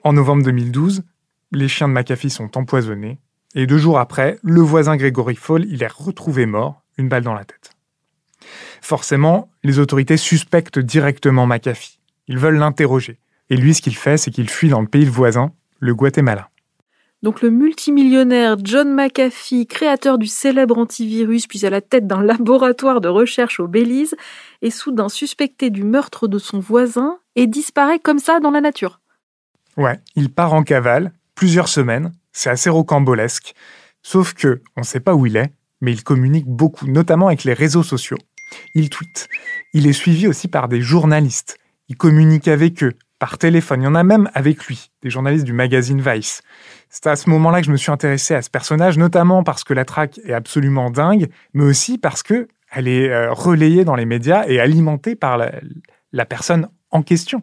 En 0.03 0.13
novembre 0.13 0.43
2012, 0.43 1.03
les 1.51 1.67
chiens 1.67 1.87
de 1.87 1.93
McAfee 1.93 2.29
sont 2.29 2.57
empoisonnés, 2.57 3.19
et 3.55 3.67
deux 3.67 3.77
jours 3.77 3.99
après, 3.99 4.39
le 4.43 4.61
voisin 4.61 4.95
Gregory 4.95 5.35
Fall, 5.35 5.65
il 5.69 5.83
est 5.83 5.91
retrouvé 5.91 6.45
mort, 6.45 6.83
une 6.97 7.09
balle 7.09 7.23
dans 7.23 7.33
la 7.33 7.45
tête. 7.45 7.71
Forcément, 8.81 9.49
les 9.63 9.79
autorités 9.79 10.17
suspectent 10.17 10.79
directement 10.79 11.45
McAfee. 11.47 11.96
Ils 12.27 12.37
veulent 12.37 12.57
l'interroger. 12.57 13.19
Et 13.49 13.57
lui, 13.57 13.73
ce 13.73 13.81
qu'il 13.81 13.95
fait, 13.95 14.17
c'est 14.17 14.31
qu'il 14.31 14.49
fuit 14.49 14.69
dans 14.69 14.81
le 14.81 14.87
pays 14.87 15.05
voisin, 15.05 15.51
le 15.79 15.95
Guatemala. 15.95 16.49
Donc 17.23 17.41
le 17.41 17.49
multimillionnaire 17.49 18.57
John 18.63 18.93
McAfee, 18.93 19.65
créateur 19.65 20.17
du 20.17 20.27
célèbre 20.27 20.77
antivirus, 20.77 21.47
puis 21.47 21.65
à 21.65 21.69
la 21.69 21.81
tête 21.81 22.05
d'un 22.05 22.21
laboratoire 22.23 23.01
de 23.01 23.07
recherche 23.07 23.59
au 23.59 23.67
Belize, 23.67 24.15
est 24.61 24.69
soudain 24.69 25.09
suspecté 25.09 25.69
du 25.69 25.83
meurtre 25.83 26.27
de 26.27 26.37
son 26.37 26.59
voisin 26.59 27.17
et 27.35 27.47
disparaît 27.47 27.99
comme 27.99 28.19
ça 28.19 28.39
dans 28.39 28.51
la 28.51 28.61
nature. 28.61 28.99
Ouais, 29.77 29.99
il 30.15 30.31
part 30.31 30.53
en 30.53 30.63
cavale, 30.63 31.11
plusieurs 31.35 31.67
semaines, 31.67 32.11
c'est 32.31 32.49
assez 32.49 32.69
rocambolesque, 32.69 33.55
sauf 34.03 34.33
que 34.33 34.61
on 34.75 34.81
ne 34.81 34.85
sait 34.85 34.99
pas 34.99 35.15
où 35.15 35.25
il 35.25 35.37
est, 35.37 35.53
mais 35.81 35.91
il 35.91 36.03
communique 36.03 36.47
beaucoup, 36.47 36.87
notamment 36.87 37.27
avec 37.27 37.43
les 37.43 37.53
réseaux 37.53 37.83
sociaux. 37.83 38.17
Il 38.73 38.89
tweet. 38.89 39.27
Il 39.73 39.87
est 39.87 39.93
suivi 39.93 40.27
aussi 40.27 40.47
par 40.47 40.67
des 40.67 40.81
journalistes. 40.81 41.57
Il 41.89 41.95
communique 41.95 42.47
avec 42.47 42.83
eux, 42.83 42.93
par 43.19 43.37
téléphone. 43.37 43.81
Il 43.81 43.85
y 43.85 43.87
en 43.87 43.95
a 43.95 44.03
même 44.03 44.29
avec 44.33 44.65
lui, 44.65 44.91
des 45.01 45.09
journalistes 45.09 45.45
du 45.45 45.53
magazine 45.53 46.01
Vice. 46.01 46.41
C'est 46.89 47.07
à 47.07 47.15
ce 47.15 47.29
moment-là 47.29 47.61
que 47.61 47.67
je 47.67 47.71
me 47.71 47.77
suis 47.77 47.91
intéressé 47.91 48.35
à 48.35 48.41
ce 48.41 48.49
personnage, 48.49 48.97
notamment 48.97 49.43
parce 49.43 49.63
que 49.63 49.73
la 49.73 49.85
traque 49.85 50.19
est 50.23 50.33
absolument 50.33 50.89
dingue, 50.89 51.29
mais 51.53 51.63
aussi 51.63 51.97
parce 51.97 52.23
que 52.23 52.47
elle 52.71 52.87
est 52.87 53.09
euh, 53.09 53.31
relayée 53.31 53.85
dans 53.85 53.95
les 53.95 54.05
médias 54.05 54.45
et 54.47 54.59
alimentée 54.59 55.15
par 55.15 55.37
la, 55.37 56.25
personne 56.25 56.67
en 56.91 57.01
question. 57.01 57.41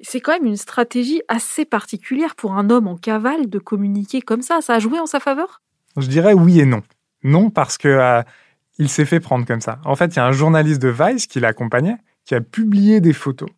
C'est 0.00 0.20
quand 0.20 0.32
même 0.32 0.44
une 0.44 0.58
stratégie 0.58 1.22
assez 1.28 1.64
particulière 1.64 2.36
pour 2.36 2.54
un 2.54 2.68
homme 2.68 2.86
en 2.86 2.96
cavale 2.96 3.48
de 3.48 3.58
communiquer 3.58 4.20
comme 4.20 4.42
ça. 4.42 4.60
Ça 4.60 4.74
a 4.74 4.78
joué 4.78 4.98
en 4.98 5.06
sa 5.06 5.20
faveur? 5.20 5.62
Je 5.96 6.08
dirais 6.08 6.34
oui 6.34 6.60
et 6.60 6.66
non. 6.66 6.82
Non 7.22 7.48
parce 7.48 7.78
que 7.78 7.88
euh, 7.88 8.22
il 8.78 8.90
s'est 8.90 9.06
fait 9.06 9.20
prendre 9.20 9.46
comme 9.46 9.62
ça. 9.62 9.78
En 9.86 9.96
fait, 9.96 10.08
il 10.08 10.16
y 10.16 10.18
a 10.18 10.26
un 10.26 10.32
journaliste 10.32 10.82
de 10.82 10.88
Vice 10.88 11.26
qui 11.26 11.40
l'accompagnait, 11.40 11.96
qui 12.26 12.34
a 12.34 12.42
publié 12.42 13.00
des 13.00 13.14
photos 13.14 13.48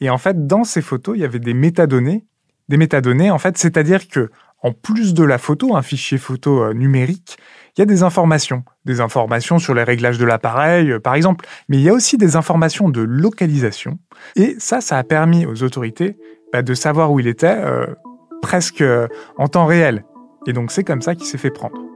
et 0.00 0.10
en 0.10 0.18
fait, 0.18 0.46
dans 0.46 0.64
ces 0.64 0.82
photos, 0.82 1.16
il 1.16 1.20
y 1.20 1.24
avait 1.24 1.38
des 1.38 1.54
métadonnées. 1.54 2.24
Des 2.68 2.76
métadonnées, 2.76 3.30
en 3.30 3.38
fait, 3.38 3.58
c'est-à-dire 3.58 4.08
que 4.08 4.30
en 4.62 4.72
plus 4.72 5.14
de 5.14 5.24
la 5.24 5.38
photo, 5.38 5.74
un 5.74 5.82
fichier 5.82 6.18
photo 6.18 6.62
euh, 6.62 6.74
numérique, 6.74 7.38
il 7.76 7.80
y 7.80 7.82
a 7.82 7.86
des 7.86 8.02
informations. 8.02 8.64
Des 8.84 9.00
informations 9.00 9.58
sur 9.58 9.74
les 9.74 9.84
réglages 9.84 10.18
de 10.18 10.24
l'appareil, 10.24 10.92
euh, 10.92 11.00
par 11.00 11.14
exemple. 11.14 11.46
Mais 11.68 11.78
il 11.78 11.82
y 11.82 11.88
a 11.88 11.94
aussi 11.94 12.18
des 12.18 12.36
informations 12.36 12.88
de 12.88 13.00
localisation. 13.00 13.98
Et 14.36 14.56
ça, 14.58 14.80
ça 14.80 14.98
a 14.98 15.04
permis 15.04 15.46
aux 15.46 15.62
autorités 15.62 16.18
bah, 16.52 16.62
de 16.62 16.74
savoir 16.74 17.10
où 17.10 17.20
il 17.20 17.26
était 17.26 17.56
euh, 17.56 17.86
presque 18.42 18.84
en 19.36 19.48
temps 19.48 19.66
réel. 19.66 20.04
Et 20.46 20.52
donc, 20.52 20.72
c'est 20.72 20.84
comme 20.84 21.02
ça 21.02 21.14
qu'il 21.14 21.26
s'est 21.26 21.38
fait 21.38 21.50
prendre. 21.50 21.89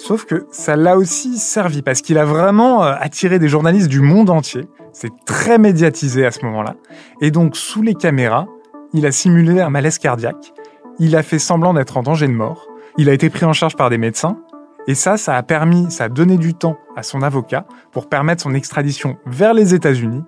Sauf 0.00 0.26
que 0.26 0.46
ça 0.52 0.76
l'a 0.76 0.96
aussi 0.96 1.38
servi 1.38 1.82
parce 1.82 2.02
qu'il 2.02 2.18
a 2.18 2.24
vraiment 2.24 2.82
attiré 2.82 3.40
des 3.40 3.48
journalistes 3.48 3.88
du 3.88 4.00
monde 4.00 4.30
entier. 4.30 4.68
C'est 4.92 5.10
très 5.26 5.58
médiatisé 5.58 6.24
à 6.24 6.30
ce 6.30 6.46
moment-là. 6.46 6.76
Et 7.20 7.32
donc, 7.32 7.56
sous 7.56 7.82
les 7.82 7.94
caméras, 7.94 8.46
il 8.94 9.06
a 9.06 9.12
simulé 9.12 9.60
un 9.60 9.70
malaise 9.70 9.98
cardiaque. 9.98 10.52
Il 11.00 11.16
a 11.16 11.24
fait 11.24 11.40
semblant 11.40 11.74
d'être 11.74 11.96
en 11.96 12.02
danger 12.02 12.28
de 12.28 12.32
mort. 12.32 12.68
Il 12.96 13.08
a 13.08 13.12
été 13.12 13.28
pris 13.28 13.44
en 13.44 13.52
charge 13.52 13.74
par 13.74 13.90
des 13.90 13.98
médecins. 13.98 14.38
Et 14.86 14.94
ça, 14.94 15.16
ça 15.16 15.36
a 15.36 15.42
permis, 15.42 15.90
ça 15.90 16.04
a 16.04 16.08
donné 16.08 16.38
du 16.38 16.54
temps 16.54 16.78
à 16.94 17.02
son 17.02 17.22
avocat 17.22 17.66
pour 17.90 18.08
permettre 18.08 18.42
son 18.44 18.54
extradition 18.54 19.16
vers 19.26 19.52
les 19.52 19.74
États-Unis 19.74 20.22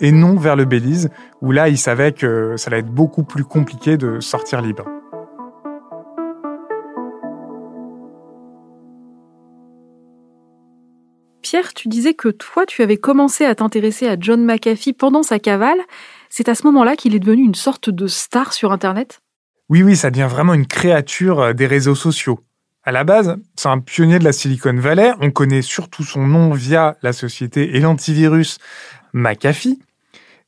et 0.00 0.12
non 0.12 0.36
vers 0.36 0.54
le 0.54 0.66
Belize, 0.66 1.10
où 1.42 1.50
là, 1.50 1.68
il 1.68 1.78
savait 1.78 2.12
que 2.12 2.56
ça 2.56 2.68
allait 2.68 2.78
être 2.78 2.94
beaucoup 2.94 3.24
plus 3.24 3.44
compliqué 3.44 3.96
de 3.96 4.20
sortir 4.20 4.62
libre. 4.62 4.84
Pierre, 11.48 11.74
tu 11.74 11.86
disais 11.86 12.14
que 12.14 12.28
toi, 12.28 12.66
tu 12.66 12.82
avais 12.82 12.96
commencé 12.96 13.44
à 13.44 13.54
t'intéresser 13.54 14.08
à 14.08 14.16
John 14.18 14.44
McAfee 14.44 14.92
pendant 14.92 15.22
sa 15.22 15.38
cavale. 15.38 15.78
C'est 16.28 16.48
à 16.48 16.56
ce 16.56 16.66
moment-là 16.66 16.96
qu'il 16.96 17.14
est 17.14 17.20
devenu 17.20 17.44
une 17.44 17.54
sorte 17.54 17.88
de 17.88 18.08
star 18.08 18.52
sur 18.52 18.72
Internet? 18.72 19.20
Oui, 19.68 19.84
oui, 19.84 19.94
ça 19.94 20.10
devient 20.10 20.26
vraiment 20.28 20.54
une 20.54 20.66
créature 20.66 21.38
euh, 21.38 21.52
des 21.52 21.68
réseaux 21.68 21.94
sociaux. 21.94 22.40
À 22.82 22.90
la 22.90 23.04
base, 23.04 23.36
c'est 23.54 23.68
un 23.68 23.78
pionnier 23.78 24.18
de 24.18 24.24
la 24.24 24.32
Silicon 24.32 24.74
Valley. 24.74 25.12
On 25.20 25.30
connaît 25.30 25.62
surtout 25.62 26.02
son 26.02 26.26
nom 26.26 26.52
via 26.52 26.96
la 27.02 27.12
société 27.12 27.76
et 27.76 27.80
l'antivirus 27.80 28.58
McAfee. 29.12 29.78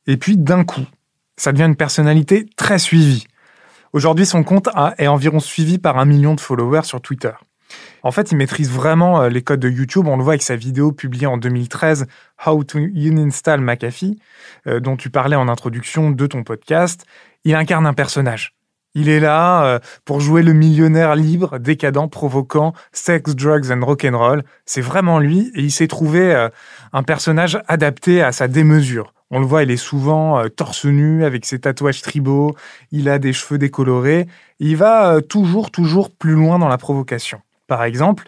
Et 0.05 0.17
puis, 0.17 0.35
d'un 0.35 0.65
coup, 0.65 0.85
ça 1.37 1.53
devient 1.53 1.63
une 1.63 1.77
personnalité 1.77 2.45
très 2.57 2.77
suivie. 2.77 3.25
Aujourd'hui, 3.93 4.25
son 4.25 4.43
compte 4.43 4.67
est 4.97 5.07
environ 5.07 5.39
suivi 5.39 5.77
par 5.77 5.97
un 5.97 6.03
million 6.03 6.35
de 6.35 6.41
followers 6.41 6.83
sur 6.83 6.99
Twitter. 6.99 7.31
En 8.03 8.11
fait, 8.11 8.31
il 8.31 8.37
maîtrise 8.37 8.71
vraiment 8.71 9.21
euh, 9.21 9.29
les 9.29 9.41
codes 9.41 9.59
de 9.59 9.69
YouTube. 9.69 10.07
On 10.07 10.17
le 10.17 10.23
voit 10.23 10.33
avec 10.33 10.41
sa 10.41 10.55
vidéo 10.55 10.91
publiée 10.91 11.27
en 11.27 11.37
2013, 11.37 12.07
How 12.45 12.63
to 12.63 12.79
Uninstall 12.79 13.61
McAfee, 13.61 14.19
euh, 14.67 14.79
dont 14.79 14.95
tu 14.95 15.09
parlais 15.09 15.35
en 15.35 15.47
introduction 15.47 16.11
de 16.11 16.27
ton 16.27 16.43
podcast. 16.43 17.05
Il 17.43 17.55
incarne 17.55 17.85
un 17.85 17.93
personnage. 17.93 18.53
Il 18.95 19.09
est 19.09 19.19
là 19.19 19.65
euh, 19.65 19.79
pour 20.05 20.19
jouer 20.19 20.41
le 20.41 20.53
millionnaire 20.53 21.15
libre, 21.15 21.59
décadent, 21.59 22.09
provoquant, 22.09 22.73
sex, 22.91 23.35
drugs 23.35 23.71
and 23.71 23.85
rock'n'roll. 23.85 24.43
C'est 24.65 24.81
vraiment 24.81 25.19
lui 25.19 25.51
et 25.53 25.61
il 25.61 25.71
s'est 25.71 25.87
trouvé 25.87 26.49
un 26.91 27.03
personnage 27.03 27.59
adapté 27.67 28.23
à 28.23 28.31
sa 28.31 28.47
démesure. 28.47 29.13
On 29.29 29.39
le 29.39 29.45
voit, 29.45 29.61
il 29.61 29.69
est 29.69 29.77
souvent 29.77 30.43
torse 30.49 30.85
nu 30.85 31.23
avec 31.23 31.45
ses 31.45 31.59
tatouages 31.59 32.01
tribaux, 32.01 32.55
il 32.91 33.09
a 33.09 33.19
des 33.19 33.31
cheveux 33.31 33.59
décolorés, 33.59 34.27
il 34.59 34.75
va 34.75 35.21
toujours, 35.21 35.69
toujours 35.69 36.09
plus 36.09 36.33
loin 36.33 36.57
dans 36.57 36.67
la 36.67 36.79
provocation. 36.79 37.39
Par 37.69 37.83
exemple, 37.83 38.27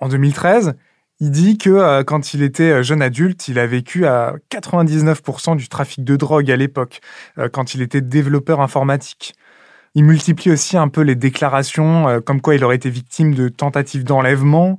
en 0.00 0.08
2013, 0.08 0.74
il 1.20 1.30
dit 1.30 1.58
que 1.58 1.70
euh, 1.70 2.02
quand 2.02 2.32
il 2.32 2.42
était 2.42 2.70
euh, 2.70 2.82
jeune 2.82 3.02
adulte, 3.02 3.46
il 3.48 3.58
a 3.58 3.66
vécu 3.66 4.06
à 4.06 4.34
99% 4.50 5.54
du 5.56 5.68
trafic 5.68 6.02
de 6.02 6.16
drogue 6.16 6.50
à 6.50 6.56
l'époque, 6.56 7.00
euh, 7.38 7.48
quand 7.50 7.74
il 7.74 7.82
était 7.82 8.00
développeur 8.00 8.60
informatique. 8.60 9.34
Il 9.94 10.04
multiplie 10.04 10.50
aussi 10.52 10.78
un 10.78 10.88
peu 10.88 11.00
les 11.00 11.16
déclarations 11.16 12.20
comme 12.24 12.40
quoi 12.40 12.54
il 12.54 12.62
aurait 12.62 12.76
été 12.76 12.88
victime 12.90 13.34
de 13.34 13.48
tentatives 13.48 14.04
d'enlèvement, 14.04 14.78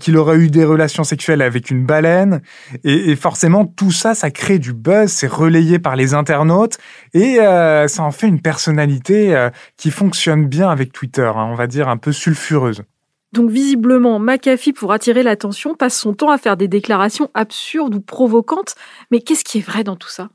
qu'il 0.00 0.16
aurait 0.16 0.38
eu 0.38 0.50
des 0.50 0.64
relations 0.64 1.04
sexuelles 1.04 1.40
avec 1.40 1.70
une 1.70 1.86
baleine. 1.86 2.42
Et, 2.82 3.14
forcément, 3.14 3.64
tout 3.64 3.92
ça, 3.92 4.16
ça 4.16 4.32
crée 4.32 4.58
du 4.58 4.72
buzz, 4.72 5.08
c'est 5.08 5.28
relayé 5.28 5.78
par 5.78 5.94
les 5.94 6.14
internautes 6.14 6.78
et 7.12 7.36
ça 7.36 8.02
en 8.02 8.10
fait 8.10 8.26
une 8.26 8.42
personnalité 8.42 9.50
qui 9.76 9.92
fonctionne 9.92 10.48
bien 10.48 10.68
avec 10.68 10.92
Twitter, 10.92 11.30
hein, 11.32 11.46
on 11.48 11.54
va 11.54 11.68
dire 11.68 11.88
un 11.88 11.96
peu 11.96 12.10
sulfureuse. 12.10 12.82
Donc 13.34 13.50
visiblement, 13.50 14.20
McAfee, 14.20 14.72
pour 14.72 14.92
attirer 14.92 15.24
l'attention, 15.24 15.74
passe 15.74 15.98
son 15.98 16.14
temps 16.14 16.30
à 16.30 16.38
faire 16.38 16.56
des 16.56 16.68
déclarations 16.68 17.30
absurdes 17.34 17.96
ou 17.96 18.00
provocantes. 18.00 18.76
Mais 19.10 19.20
qu'est-ce 19.20 19.42
qui 19.42 19.58
est 19.58 19.66
vrai 19.66 19.82
dans 19.82 19.96
tout 19.96 20.08
ça? 20.08 20.28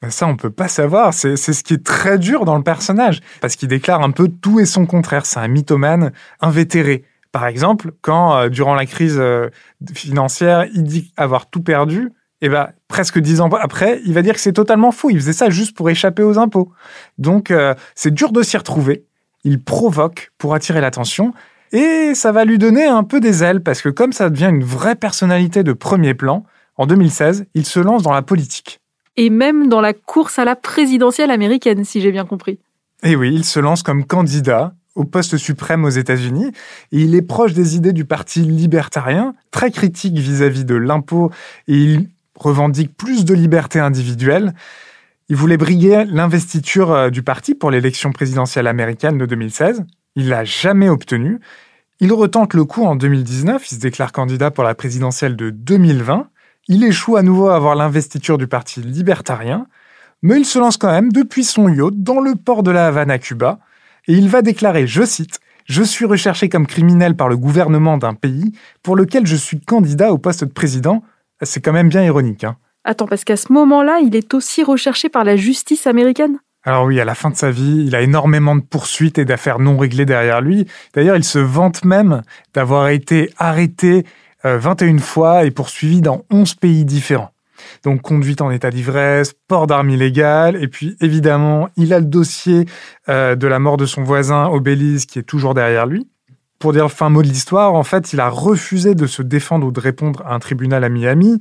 Ben 0.00 0.10
ça, 0.10 0.26
on 0.26 0.36
peut 0.36 0.50
pas 0.50 0.66
savoir. 0.66 1.12
C'est 1.12 1.36
ce 1.36 1.62
qui 1.62 1.74
est 1.74 1.84
très 1.84 2.18
dur 2.18 2.46
dans 2.46 2.56
le 2.56 2.62
personnage, 2.62 3.20
parce 3.42 3.56
qu'il 3.56 3.68
déclare 3.68 4.02
un 4.02 4.10
peu 4.10 4.28
tout 4.28 4.58
et 4.58 4.64
son 4.64 4.86
contraire. 4.86 5.26
C'est 5.26 5.38
un 5.38 5.48
mythomane 5.48 6.12
invétéré. 6.40 7.04
Par 7.30 7.46
exemple, 7.46 7.92
quand, 8.00 8.34
euh, 8.34 8.48
durant 8.48 8.74
la 8.74 8.86
crise 8.86 9.18
euh, 9.18 9.50
financière, 9.92 10.64
il 10.72 10.84
dit 10.84 11.12
avoir 11.18 11.50
tout 11.50 11.62
perdu, 11.62 12.10
et 12.40 12.46
eh 12.46 12.48
ben, 12.48 12.70
presque 12.88 13.18
dix 13.18 13.42
ans 13.42 13.50
après, 13.50 14.00
il 14.06 14.14
va 14.14 14.22
dire 14.22 14.32
que 14.32 14.40
c'est 14.40 14.54
totalement 14.54 14.92
faux. 14.92 15.10
Il 15.10 15.16
faisait 15.16 15.34
ça 15.34 15.50
juste 15.50 15.76
pour 15.76 15.90
échapper 15.90 16.22
aux 16.22 16.38
impôts. 16.38 16.72
Donc, 17.18 17.50
euh, 17.50 17.74
c'est 17.94 18.14
dur 18.14 18.32
de 18.32 18.42
s'y 18.42 18.56
retrouver. 18.56 19.04
Il 19.44 19.62
provoque 19.62 20.32
pour 20.38 20.54
attirer 20.54 20.80
l'attention. 20.80 21.34
Et 21.72 22.14
ça 22.14 22.32
va 22.32 22.44
lui 22.44 22.58
donner 22.58 22.84
un 22.84 23.04
peu 23.04 23.20
des 23.20 23.42
ailes 23.42 23.62
parce 23.62 23.82
que 23.82 23.88
comme 23.88 24.12
ça 24.12 24.30
devient 24.30 24.50
une 24.50 24.64
vraie 24.64 24.96
personnalité 24.96 25.62
de 25.62 25.72
premier 25.72 26.14
plan, 26.14 26.44
en 26.76 26.86
2016, 26.86 27.46
il 27.54 27.66
se 27.66 27.80
lance 27.80 28.02
dans 28.02 28.12
la 28.12 28.22
politique. 28.22 28.80
Et 29.16 29.30
même 29.30 29.68
dans 29.68 29.80
la 29.80 29.94
course 29.94 30.38
à 30.38 30.44
la 30.44 30.56
présidentielle 30.56 31.30
américaine, 31.30 31.84
si 31.84 32.00
j'ai 32.00 32.12
bien 32.12 32.26
compris. 32.26 32.58
Et 33.02 33.16
oui, 33.16 33.32
il 33.34 33.44
se 33.44 33.60
lance 33.60 33.82
comme 33.82 34.04
candidat 34.04 34.74
au 34.94 35.04
poste 35.04 35.36
suprême 35.36 35.84
aux 35.84 35.90
États-Unis. 35.90 36.50
Et 36.92 37.00
il 37.00 37.14
est 37.14 37.22
proche 37.22 37.52
des 37.52 37.76
idées 37.76 37.92
du 37.92 38.04
Parti 38.04 38.40
libertarien, 38.40 39.34
très 39.50 39.70
critique 39.70 40.18
vis-à-vis 40.18 40.64
de 40.64 40.74
l'impôt, 40.74 41.30
et 41.68 41.74
il 41.74 42.08
revendique 42.34 42.96
plus 42.96 43.24
de 43.24 43.34
liberté 43.34 43.78
individuelle. 43.78 44.54
Il 45.28 45.36
voulait 45.36 45.56
briguer 45.56 46.04
l'investiture 46.06 46.92
euh, 46.92 47.10
du 47.10 47.22
parti 47.22 47.54
pour 47.54 47.70
l'élection 47.70 48.12
présidentielle 48.12 48.66
américaine 48.66 49.18
de 49.18 49.26
2016. 49.26 49.84
Il 50.16 50.30
l'a 50.30 50.44
jamais 50.44 50.88
obtenu. 50.88 51.40
Il 52.00 52.12
retente 52.12 52.54
le 52.54 52.64
coup 52.64 52.84
en 52.84 52.96
2019, 52.96 53.70
il 53.70 53.74
se 53.76 53.80
déclare 53.80 54.12
candidat 54.12 54.50
pour 54.50 54.64
la 54.64 54.74
présidentielle 54.74 55.36
de 55.36 55.50
2020. 55.50 56.28
Il 56.68 56.84
échoue 56.84 57.16
à 57.16 57.22
nouveau 57.22 57.48
à 57.48 57.56
avoir 57.56 57.74
l'investiture 57.74 58.38
du 58.38 58.46
Parti 58.46 58.80
libertarien, 58.80 59.66
mais 60.22 60.38
il 60.38 60.44
se 60.44 60.58
lance 60.58 60.78
quand 60.78 60.90
même 60.90 61.12
depuis 61.12 61.44
son 61.44 61.68
yacht 61.68 62.02
dans 62.02 62.20
le 62.20 62.34
port 62.34 62.62
de 62.62 62.70
la 62.70 62.88
Havane 62.88 63.10
à 63.10 63.18
Cuba, 63.18 63.60
et 64.08 64.14
il 64.14 64.28
va 64.28 64.42
déclarer, 64.42 64.86
je 64.86 65.04
cite, 65.04 65.38
Je 65.66 65.82
suis 65.82 66.04
recherché 66.04 66.48
comme 66.48 66.66
criminel 66.66 67.16
par 67.16 67.28
le 67.28 67.36
gouvernement 67.36 67.98
d'un 67.98 68.14
pays 68.14 68.52
pour 68.82 68.96
lequel 68.96 69.26
je 69.26 69.36
suis 69.36 69.60
candidat 69.60 70.12
au 70.12 70.18
poste 70.18 70.44
de 70.44 70.52
président. 70.52 71.02
C'est 71.42 71.60
quand 71.60 71.72
même 71.72 71.88
bien 71.88 72.04
ironique. 72.04 72.44
Hein. 72.44 72.56
Attends, 72.84 73.06
parce 73.06 73.24
qu'à 73.24 73.36
ce 73.36 73.52
moment-là, 73.52 73.98
il 74.00 74.14
est 74.14 74.32
aussi 74.32 74.62
recherché 74.62 75.08
par 75.08 75.24
la 75.24 75.36
justice 75.36 75.86
américaine? 75.86 76.38
Alors 76.66 76.86
oui, 76.86 76.98
à 77.00 77.04
la 77.04 77.14
fin 77.14 77.30
de 77.30 77.36
sa 77.36 77.52
vie, 77.52 77.84
il 77.86 77.94
a 77.94 78.02
énormément 78.02 78.56
de 78.56 78.60
poursuites 78.60 79.18
et 79.18 79.24
d'affaires 79.24 79.60
non 79.60 79.78
réglées 79.78 80.04
derrière 80.04 80.40
lui. 80.40 80.66
D'ailleurs, 80.94 81.16
il 81.16 81.22
se 81.22 81.38
vante 81.38 81.84
même 81.84 82.22
d'avoir 82.54 82.88
été 82.88 83.30
arrêté 83.38 84.04
21 84.42 84.96
euh, 84.96 84.98
fois 84.98 85.44
et 85.44 85.52
poursuivi 85.52 86.00
dans 86.00 86.24
11 86.28 86.56
pays 86.56 86.84
différents. 86.84 87.30
Donc 87.84 88.02
conduite 88.02 88.40
en 88.40 88.50
état 88.50 88.70
d'ivresse, 88.70 89.32
port 89.46 89.68
d'armes 89.68 89.90
illégales, 89.90 90.60
et 90.60 90.66
puis 90.66 90.96
évidemment, 91.00 91.68
il 91.76 91.94
a 91.94 92.00
le 92.00 92.04
dossier 92.04 92.66
euh, 93.08 93.36
de 93.36 93.46
la 93.46 93.60
mort 93.60 93.76
de 93.76 93.86
son 93.86 94.02
voisin 94.02 94.50
Belize 94.58 95.06
qui 95.06 95.20
est 95.20 95.22
toujours 95.22 95.54
derrière 95.54 95.86
lui. 95.86 96.08
Pour 96.58 96.72
dire 96.72 96.84
le 96.84 96.88
fin 96.88 97.10
mot 97.10 97.22
de 97.22 97.28
l'histoire, 97.28 97.74
en 97.74 97.82
fait, 97.82 98.14
il 98.14 98.20
a 98.20 98.30
refusé 98.30 98.94
de 98.94 99.06
se 99.06 99.22
défendre 99.22 99.66
ou 99.66 99.70
de 99.70 99.78
répondre 99.78 100.22
à 100.24 100.34
un 100.34 100.38
tribunal 100.38 100.84
à 100.84 100.88
Miami. 100.88 101.38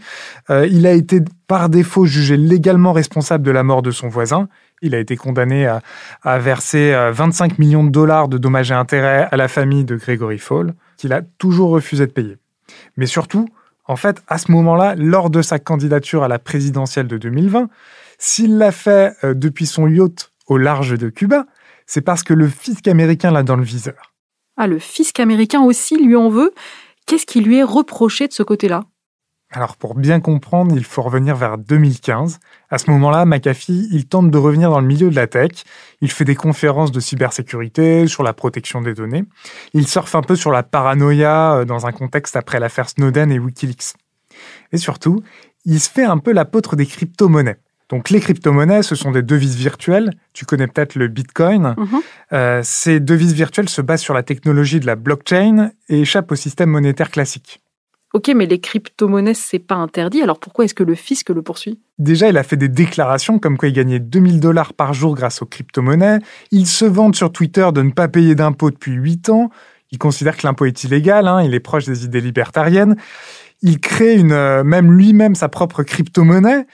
Euh, 0.49 0.67
il 0.69 0.85
a 0.85 0.91
été 0.91 1.21
par 1.47 1.69
défaut 1.69 2.05
jugé 2.05 2.35
légalement 2.35 2.91
responsable 2.91 3.43
de 3.43 3.51
la 3.51 3.63
mort 3.63 3.81
de 3.81 3.91
son 3.91 4.09
voisin. 4.09 4.49
Il 4.81 4.93
a 4.93 4.99
été 4.99 5.15
condamné 5.15 5.67
à, 5.67 6.39
verser 6.39 6.93
25 7.11 7.51
euh, 7.51 7.55
millions 7.59 7.83
de 7.83 7.89
dollars 7.89 8.27
de 8.27 8.37
dommages 8.37 8.71
et 8.71 8.75
intérêts 8.75 9.27
à 9.31 9.37
la 9.37 9.47
famille 9.47 9.85
de 9.85 9.95
Gregory 9.95 10.37
Fall, 10.37 10.73
qu'il 10.97 11.13
a 11.13 11.21
toujours 11.21 11.69
refusé 11.69 12.05
de 12.07 12.11
payer. 12.11 12.37
Mais 12.97 13.05
surtout, 13.05 13.47
en 13.87 13.95
fait, 13.95 14.21
à 14.27 14.37
ce 14.37 14.51
moment-là, 14.51 14.95
lors 14.95 15.29
de 15.29 15.41
sa 15.41 15.59
candidature 15.59 16.23
à 16.23 16.27
la 16.27 16.39
présidentielle 16.39 17.07
de 17.07 17.17
2020, 17.17 17.69
s'il 18.17 18.57
l'a 18.57 18.71
fait 18.71 19.13
euh, 19.23 19.33
depuis 19.33 19.65
son 19.65 19.87
yacht 19.87 20.31
au 20.47 20.57
large 20.57 20.97
de 20.97 21.09
Cuba, 21.09 21.45
c'est 21.85 22.01
parce 22.01 22.23
que 22.23 22.33
le 22.33 22.47
fisc 22.47 22.87
américain 22.87 23.31
l'a 23.31 23.43
dans 23.43 23.55
le 23.55 23.63
viseur. 23.63 24.13
Ah, 24.57 24.67
le 24.67 24.79
fisc 24.79 25.19
américain 25.19 25.61
aussi 25.61 25.97
lui 25.97 26.15
en 26.15 26.29
veut. 26.29 26.53
Qu'est-ce 27.05 27.25
qui 27.25 27.41
lui 27.41 27.57
est 27.57 27.63
reproché 27.63 28.27
de 28.27 28.33
ce 28.33 28.41
côté-là? 28.41 28.85
Alors 29.55 29.77
pour 29.77 29.95
bien 29.95 30.19
comprendre, 30.19 30.75
il 30.75 30.83
faut 30.83 31.01
revenir 31.01 31.35
vers 31.35 31.57
2015. 31.57 32.39
À 32.69 32.77
ce 32.77 32.91
moment-là, 32.91 33.25
McAfee, 33.25 33.87
il 33.91 34.05
tente 34.05 34.29
de 34.29 34.37
revenir 34.37 34.69
dans 34.69 34.81
le 34.81 34.87
milieu 34.87 35.09
de 35.09 35.15
la 35.15 35.27
tech. 35.27 35.51
Il 36.01 36.11
fait 36.11 36.25
des 36.25 36.35
conférences 36.35 36.91
de 36.91 36.99
cybersécurité 36.99 38.05
sur 38.07 38.21
la 38.21 38.33
protection 38.33 38.81
des 38.81 38.93
données. 38.93 39.23
Il 39.73 39.87
surfe 39.87 40.13
un 40.13 40.21
peu 40.21 40.35
sur 40.35 40.51
la 40.51 40.63
paranoïa 40.63 41.55
euh, 41.55 41.65
dans 41.65 41.85
un 41.87 41.93
contexte 41.93 42.35
après 42.35 42.59
l'affaire 42.59 42.89
Snowden 42.89 43.31
et 43.31 43.39
Wikileaks. 43.39 43.93
Et 44.73 44.77
surtout, 44.77 45.23
il 45.63 45.79
se 45.79 45.89
fait 45.89 46.03
un 46.03 46.17
peu 46.17 46.33
l'apôtre 46.33 46.75
des 46.75 46.85
crypto-monnaies. 46.85 47.57
Donc 47.87 48.09
les 48.09 48.19
crypto-monnaies, 48.19 48.83
ce 48.83 48.95
sont 48.95 49.11
des 49.11 49.21
devises 49.21 49.55
virtuelles. 49.55 50.11
Tu 50.33 50.45
connais 50.45 50.67
peut-être 50.67 50.95
le 50.95 51.07
Bitcoin. 51.07 51.75
Mhm. 51.77 52.01
Euh, 52.33 52.61
ces 52.63 52.99
devises 52.99 53.33
virtuelles 53.33 53.69
se 53.69 53.81
basent 53.81 54.01
sur 54.01 54.13
la 54.13 54.23
technologie 54.23 54.81
de 54.81 54.85
la 54.85 54.95
blockchain 54.95 55.71
et 55.87 56.01
échappent 56.01 56.31
au 56.31 56.35
système 56.35 56.71
monétaire 56.71 57.09
classique. 57.09 57.61
Ok, 58.15 58.31
mais 58.33 58.45
les 58.45 58.59
crypto-monnaies, 58.59 59.33
c'est 59.33 59.59
pas 59.59 59.75
interdit, 59.75 60.21
alors 60.21 60.39
pourquoi 60.39 60.63
est-ce 60.63 60.73
que 60.73 60.85
le 60.85 60.95
fisc 60.95 61.29
le 61.31 61.41
poursuit? 61.41 61.81
Déjà, 61.99 62.29
il 62.29 62.37
a 62.37 62.43
fait 62.43 62.55
des 62.55 62.69
déclarations 62.69 63.39
comme 63.39 63.57
quoi 63.57 63.67
il 63.67 63.73
gagnait 63.73 63.99
2000 63.99 64.39
dollars 64.39 64.73
par 64.73 64.93
jour 64.93 65.15
grâce 65.15 65.41
aux 65.41 65.45
crypto-monnaies. 65.45 66.19
Il 66.51 66.65
se 66.65 66.85
vante 66.85 67.17
sur 67.17 67.29
Twitter 67.33 67.67
de 67.73 67.81
ne 67.81 67.91
pas 67.91 68.07
payer 68.07 68.33
d'impôts 68.33 68.71
depuis 68.71 68.93
8 68.93 69.27
ans. 69.31 69.49
Il 69.91 69.97
considère 69.97 70.37
que 70.37 70.47
l'impôt 70.47 70.63
est 70.63 70.85
illégal, 70.85 71.27
hein, 71.27 71.41
il 71.43 71.53
est 71.53 71.59
proche 71.59 71.83
des 71.83 72.05
idées 72.05 72.21
libertariennes. 72.21 72.95
Il 73.61 73.81
crée 73.81 74.23
euh, 74.23 74.63
même 74.63 74.93
lui-même 74.93 75.35
sa 75.35 75.49
propre 75.49 75.83
crypto-monnaie. 75.83 76.67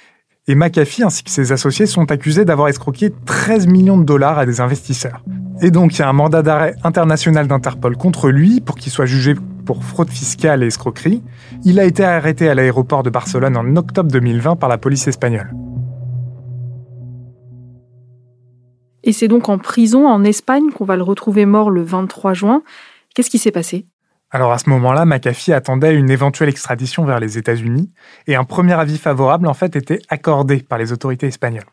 Et 0.47 0.53
McAfee 0.53 1.01
ainsi 1.01 1.23
que 1.23 1.31
ses 1.31 1.51
associés 1.51 1.87
sont 1.87 2.11
accusés 2.11 2.45
d'avoir 2.45 2.67
escroqué 2.67 3.11
13 3.25 3.65
millions 3.65 3.97
de 3.97 4.03
dollars 4.03 4.37
à 4.37 4.45
des 4.45 4.61
investisseurs. 4.61 5.23
Et 5.63 5.71
donc, 5.71 5.95
il 5.95 5.99
y 5.99 6.01
a 6.03 6.09
un 6.09 6.13
mandat 6.13 6.43
d'arrêt 6.43 6.75
international 6.83 7.47
d'Interpol 7.47 7.97
contre 7.97 8.29
lui 8.29 8.61
pour 8.61 8.75
qu'il 8.75 8.91
soit 8.91 9.05
jugé 9.05 9.33
pour 9.65 9.83
fraude 9.83 10.09
fiscale 10.09 10.63
et 10.63 10.67
escroquerie. 10.67 11.23
Il 11.63 11.79
a 11.79 11.85
été 11.85 12.03
arrêté 12.03 12.49
à 12.49 12.55
l'aéroport 12.55 13.03
de 13.03 13.09
Barcelone 13.09 13.57
en 13.57 13.75
octobre 13.75 14.11
2020 14.11 14.55
par 14.55 14.69
la 14.69 14.77
police 14.77 15.07
espagnole. 15.07 15.53
Et 19.03 19.13
c'est 19.13 19.27
donc 19.27 19.49
en 19.49 19.57
prison 19.57 20.07
en 20.07 20.23
Espagne 20.23 20.71
qu'on 20.71 20.85
va 20.85 20.95
le 20.95 21.03
retrouver 21.03 21.45
mort 21.45 21.71
le 21.71 21.81
23 21.81 22.33
juin. 22.33 22.61
Qu'est-ce 23.15 23.29
qui 23.29 23.39
s'est 23.39 23.51
passé? 23.51 23.87
Alors 24.29 24.51
à 24.51 24.57
ce 24.57 24.69
moment-là, 24.69 25.05
McAfee 25.05 25.53
attendait 25.53 25.93
une 25.93 26.09
éventuelle 26.09 26.49
extradition 26.49 27.03
vers 27.03 27.19
les 27.19 27.37
États-Unis 27.37 27.91
et 28.27 28.35
un 28.35 28.45
premier 28.45 28.73
avis 28.73 28.97
favorable 28.97 29.47
en 29.47 29.53
fait 29.53 29.75
était 29.75 30.01
accordé 30.07 30.57
par 30.57 30.77
les 30.77 30.93
autorités 30.93 31.27
espagnoles. 31.27 31.65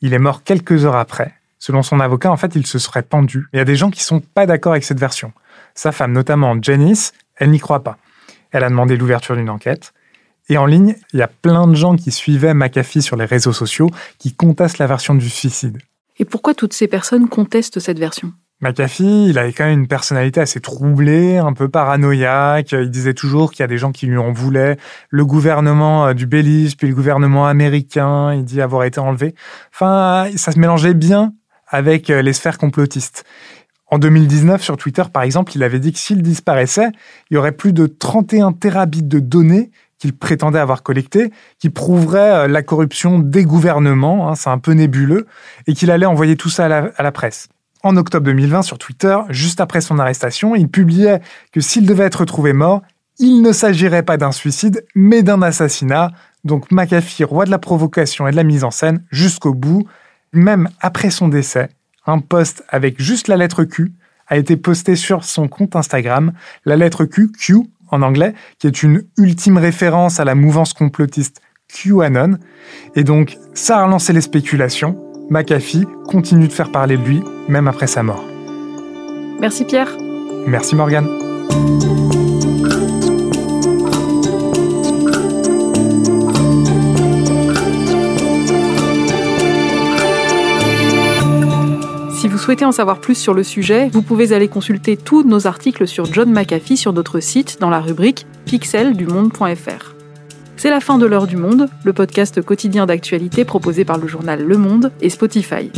Il 0.00 0.12
est 0.12 0.18
mort 0.18 0.42
quelques 0.42 0.84
heures 0.84 0.96
après. 0.96 1.34
Selon 1.60 1.84
son 1.84 2.00
avocat, 2.00 2.32
en 2.32 2.36
fait, 2.36 2.56
il 2.56 2.66
se 2.66 2.80
serait 2.80 3.04
pendu. 3.04 3.46
Il 3.52 3.58
y 3.58 3.60
a 3.60 3.64
des 3.64 3.76
gens 3.76 3.90
qui 3.90 4.02
sont 4.02 4.18
pas 4.18 4.46
d'accord 4.46 4.72
avec 4.72 4.82
cette 4.82 4.98
version. 4.98 5.32
Sa 5.74 5.92
femme, 5.92 6.12
notamment 6.12 6.56
Janice, 6.60 7.12
elle 7.36 7.50
n'y 7.50 7.58
croit 7.58 7.82
pas. 7.82 7.98
Elle 8.50 8.64
a 8.64 8.68
demandé 8.68 8.96
l'ouverture 8.96 9.36
d'une 9.36 9.50
enquête. 9.50 9.92
Et 10.48 10.58
en 10.58 10.66
ligne, 10.66 10.96
il 11.12 11.18
y 11.18 11.22
a 11.22 11.28
plein 11.28 11.66
de 11.66 11.74
gens 11.74 11.96
qui 11.96 12.10
suivaient 12.10 12.54
McAfee 12.54 13.02
sur 13.02 13.16
les 13.16 13.24
réseaux 13.24 13.52
sociaux 13.52 13.88
qui 14.18 14.34
contestent 14.34 14.78
la 14.78 14.86
version 14.86 15.14
du 15.14 15.30
suicide. 15.30 15.78
Et 16.18 16.24
pourquoi 16.24 16.54
toutes 16.54 16.72
ces 16.72 16.88
personnes 16.88 17.28
contestent 17.28 17.80
cette 17.80 17.98
version? 17.98 18.32
McAfee, 18.60 19.28
il 19.28 19.38
avait 19.38 19.52
quand 19.52 19.64
même 19.64 19.80
une 19.80 19.88
personnalité 19.88 20.40
assez 20.40 20.60
troublée, 20.60 21.36
un 21.36 21.52
peu 21.52 21.68
paranoïaque. 21.68 22.72
Il 22.72 22.90
disait 22.90 23.14
toujours 23.14 23.50
qu'il 23.50 23.60
y 23.60 23.62
a 23.64 23.66
des 23.66 23.78
gens 23.78 23.90
qui 23.90 24.06
lui 24.06 24.18
en 24.18 24.32
voulaient. 24.32 24.76
Le 25.10 25.24
gouvernement 25.24 26.06
euh, 26.06 26.14
du 26.14 26.26
Belize, 26.26 26.76
puis 26.76 26.86
le 26.86 26.94
gouvernement 26.94 27.46
américain, 27.46 28.32
il 28.32 28.44
dit 28.44 28.60
avoir 28.60 28.84
été 28.84 29.00
enlevé. 29.00 29.34
Enfin, 29.74 30.28
ça 30.36 30.52
se 30.52 30.60
mélangeait 30.60 30.94
bien 30.94 31.32
avec 31.66 32.08
euh, 32.08 32.22
les 32.22 32.32
sphères 32.32 32.58
complotistes. 32.58 33.24
En 33.92 33.98
2019, 33.98 34.62
sur 34.62 34.78
Twitter, 34.78 35.02
par 35.12 35.22
exemple, 35.22 35.52
il 35.54 35.62
avait 35.62 35.78
dit 35.78 35.92
que 35.92 35.98
s'il 35.98 36.22
disparaissait, 36.22 36.88
il 37.30 37.34
y 37.34 37.36
aurait 37.36 37.52
plus 37.52 37.74
de 37.74 37.86
31 37.86 38.52
terabits 38.52 39.02
de 39.02 39.18
données 39.18 39.70
qu'il 39.98 40.14
prétendait 40.14 40.58
avoir 40.58 40.82
collectées, 40.82 41.30
qui 41.58 41.68
prouveraient 41.68 42.32
euh, 42.32 42.48
la 42.48 42.62
corruption 42.62 43.18
des 43.18 43.44
gouvernements, 43.44 44.30
hein, 44.30 44.34
c'est 44.34 44.48
un 44.48 44.56
peu 44.56 44.72
nébuleux, 44.72 45.26
et 45.66 45.74
qu'il 45.74 45.90
allait 45.90 46.06
envoyer 46.06 46.36
tout 46.36 46.48
ça 46.48 46.64
à 46.64 47.02
la, 47.02 47.12
presse. 47.12 47.50
En 47.82 47.98
octobre 47.98 48.24
2020, 48.24 48.62
sur 48.62 48.78
Twitter, 48.78 49.14
juste 49.28 49.60
après 49.60 49.82
son 49.82 49.98
arrestation, 49.98 50.56
il 50.56 50.68
publiait 50.70 51.20
que 51.52 51.60
s'il 51.60 51.84
devait 51.84 52.04
être 52.04 52.20
retrouvé 52.20 52.54
mort, 52.54 52.80
il 53.18 53.42
ne 53.42 53.52
s'agirait 53.52 54.04
pas 54.04 54.16
d'un 54.16 54.32
suicide, 54.32 54.86
mais 54.94 55.22
d'un 55.22 55.42
assassinat. 55.42 56.12
Donc 56.44 56.72
McAfee, 56.72 57.24
roi 57.24 57.44
de 57.44 57.50
la 57.50 57.58
provocation 57.58 58.26
et 58.26 58.30
de 58.30 58.36
la 58.36 58.42
mise 58.42 58.64
en 58.64 58.70
scène, 58.70 59.04
jusqu'au 59.10 59.52
bout, 59.52 59.86
même 60.32 60.70
après 60.80 61.10
son 61.10 61.28
décès, 61.28 61.68
un 62.06 62.18
post 62.18 62.64
avec 62.68 63.00
juste 63.00 63.28
la 63.28 63.36
lettre 63.36 63.64
Q 63.64 63.92
a 64.26 64.36
été 64.36 64.56
posté 64.56 64.96
sur 64.96 65.24
son 65.24 65.48
compte 65.48 65.76
Instagram, 65.76 66.32
la 66.64 66.76
lettre 66.76 67.04
Q, 67.04 67.30
Q 67.32 67.58
en 67.90 68.02
anglais, 68.02 68.34
qui 68.58 68.66
est 68.66 68.82
une 68.82 69.02
ultime 69.18 69.58
référence 69.58 70.20
à 70.20 70.24
la 70.24 70.34
mouvance 70.34 70.72
complotiste 70.72 71.40
QAnon. 71.68 72.38
Et 72.96 73.04
donc, 73.04 73.36
ça 73.54 73.78
a 73.78 73.84
relancé 73.84 74.12
les 74.12 74.20
spéculations. 74.20 74.98
McAfee 75.30 75.86
continue 76.06 76.48
de 76.48 76.52
faire 76.52 76.72
parler 76.72 76.96
de 76.96 77.02
lui, 77.02 77.22
même 77.48 77.68
après 77.68 77.86
sa 77.86 78.02
mort. 78.02 78.24
Merci 79.40 79.64
Pierre. 79.64 79.96
Merci 80.46 80.74
Morgane. 80.74 82.01
Souhaitez 92.42 92.64
en 92.64 92.72
savoir 92.72 92.98
plus 92.98 93.14
sur 93.14 93.34
le 93.34 93.44
sujet, 93.44 93.88
vous 93.92 94.02
pouvez 94.02 94.32
aller 94.32 94.48
consulter 94.48 94.96
tous 94.96 95.22
nos 95.22 95.46
articles 95.46 95.86
sur 95.86 96.12
John 96.12 96.32
McAfee 96.32 96.76
sur 96.76 96.92
notre 96.92 97.20
site 97.20 97.58
dans 97.60 97.70
la 97.70 97.78
rubrique 97.78 98.26
pixeldumonde.fr. 98.46 99.94
C'est 100.56 100.70
la 100.70 100.80
fin 100.80 100.98
de 100.98 101.06
l'heure 101.06 101.28
du 101.28 101.36
monde, 101.36 101.68
le 101.84 101.92
podcast 101.92 102.42
quotidien 102.42 102.86
d'actualité 102.86 103.44
proposé 103.44 103.84
par 103.84 103.96
le 103.96 104.08
journal 104.08 104.42
Le 104.42 104.58
Monde 104.58 104.90
et 105.00 105.08
Spotify. 105.08 105.70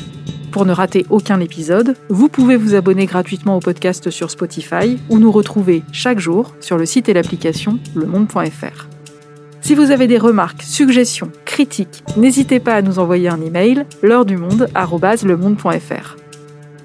Pour 0.53 0.65
ne 0.65 0.73
rater 0.73 1.05
aucun 1.11 1.39
épisode, 1.41 1.97
vous 2.09 2.31
pouvez 2.31 2.57
vous 2.57 2.75
abonner 2.75 3.05
gratuitement 3.05 3.59
au 3.59 3.61
podcast 3.61 4.09
sur 4.09 4.31
Spotify 4.31 4.99
ou 5.11 5.19
nous 5.19 5.33
retrouver 5.33 5.83
chaque 5.93 6.19
jour 6.19 6.55
sur 6.61 6.79
le 6.79 6.87
site 6.87 7.11
et 7.11 7.13
l'application 7.13 7.79
lemonde.fr. 7.95 8.89
Si 9.61 9.75
vous 9.75 9.91
avez 9.91 10.07
des 10.07 10.19
remarques, 10.19 10.63
suggestions, 10.63 11.31
critiques, 11.45 12.05
n'hésitez 12.17 12.59
pas 12.59 12.75
à 12.75 12.83
nous 12.83 12.99
envoyer 12.99 13.29
un 13.29 13.43
email 13.43 13.85
l'heure 14.03 14.25
du 14.25 14.39
monde 14.39 14.69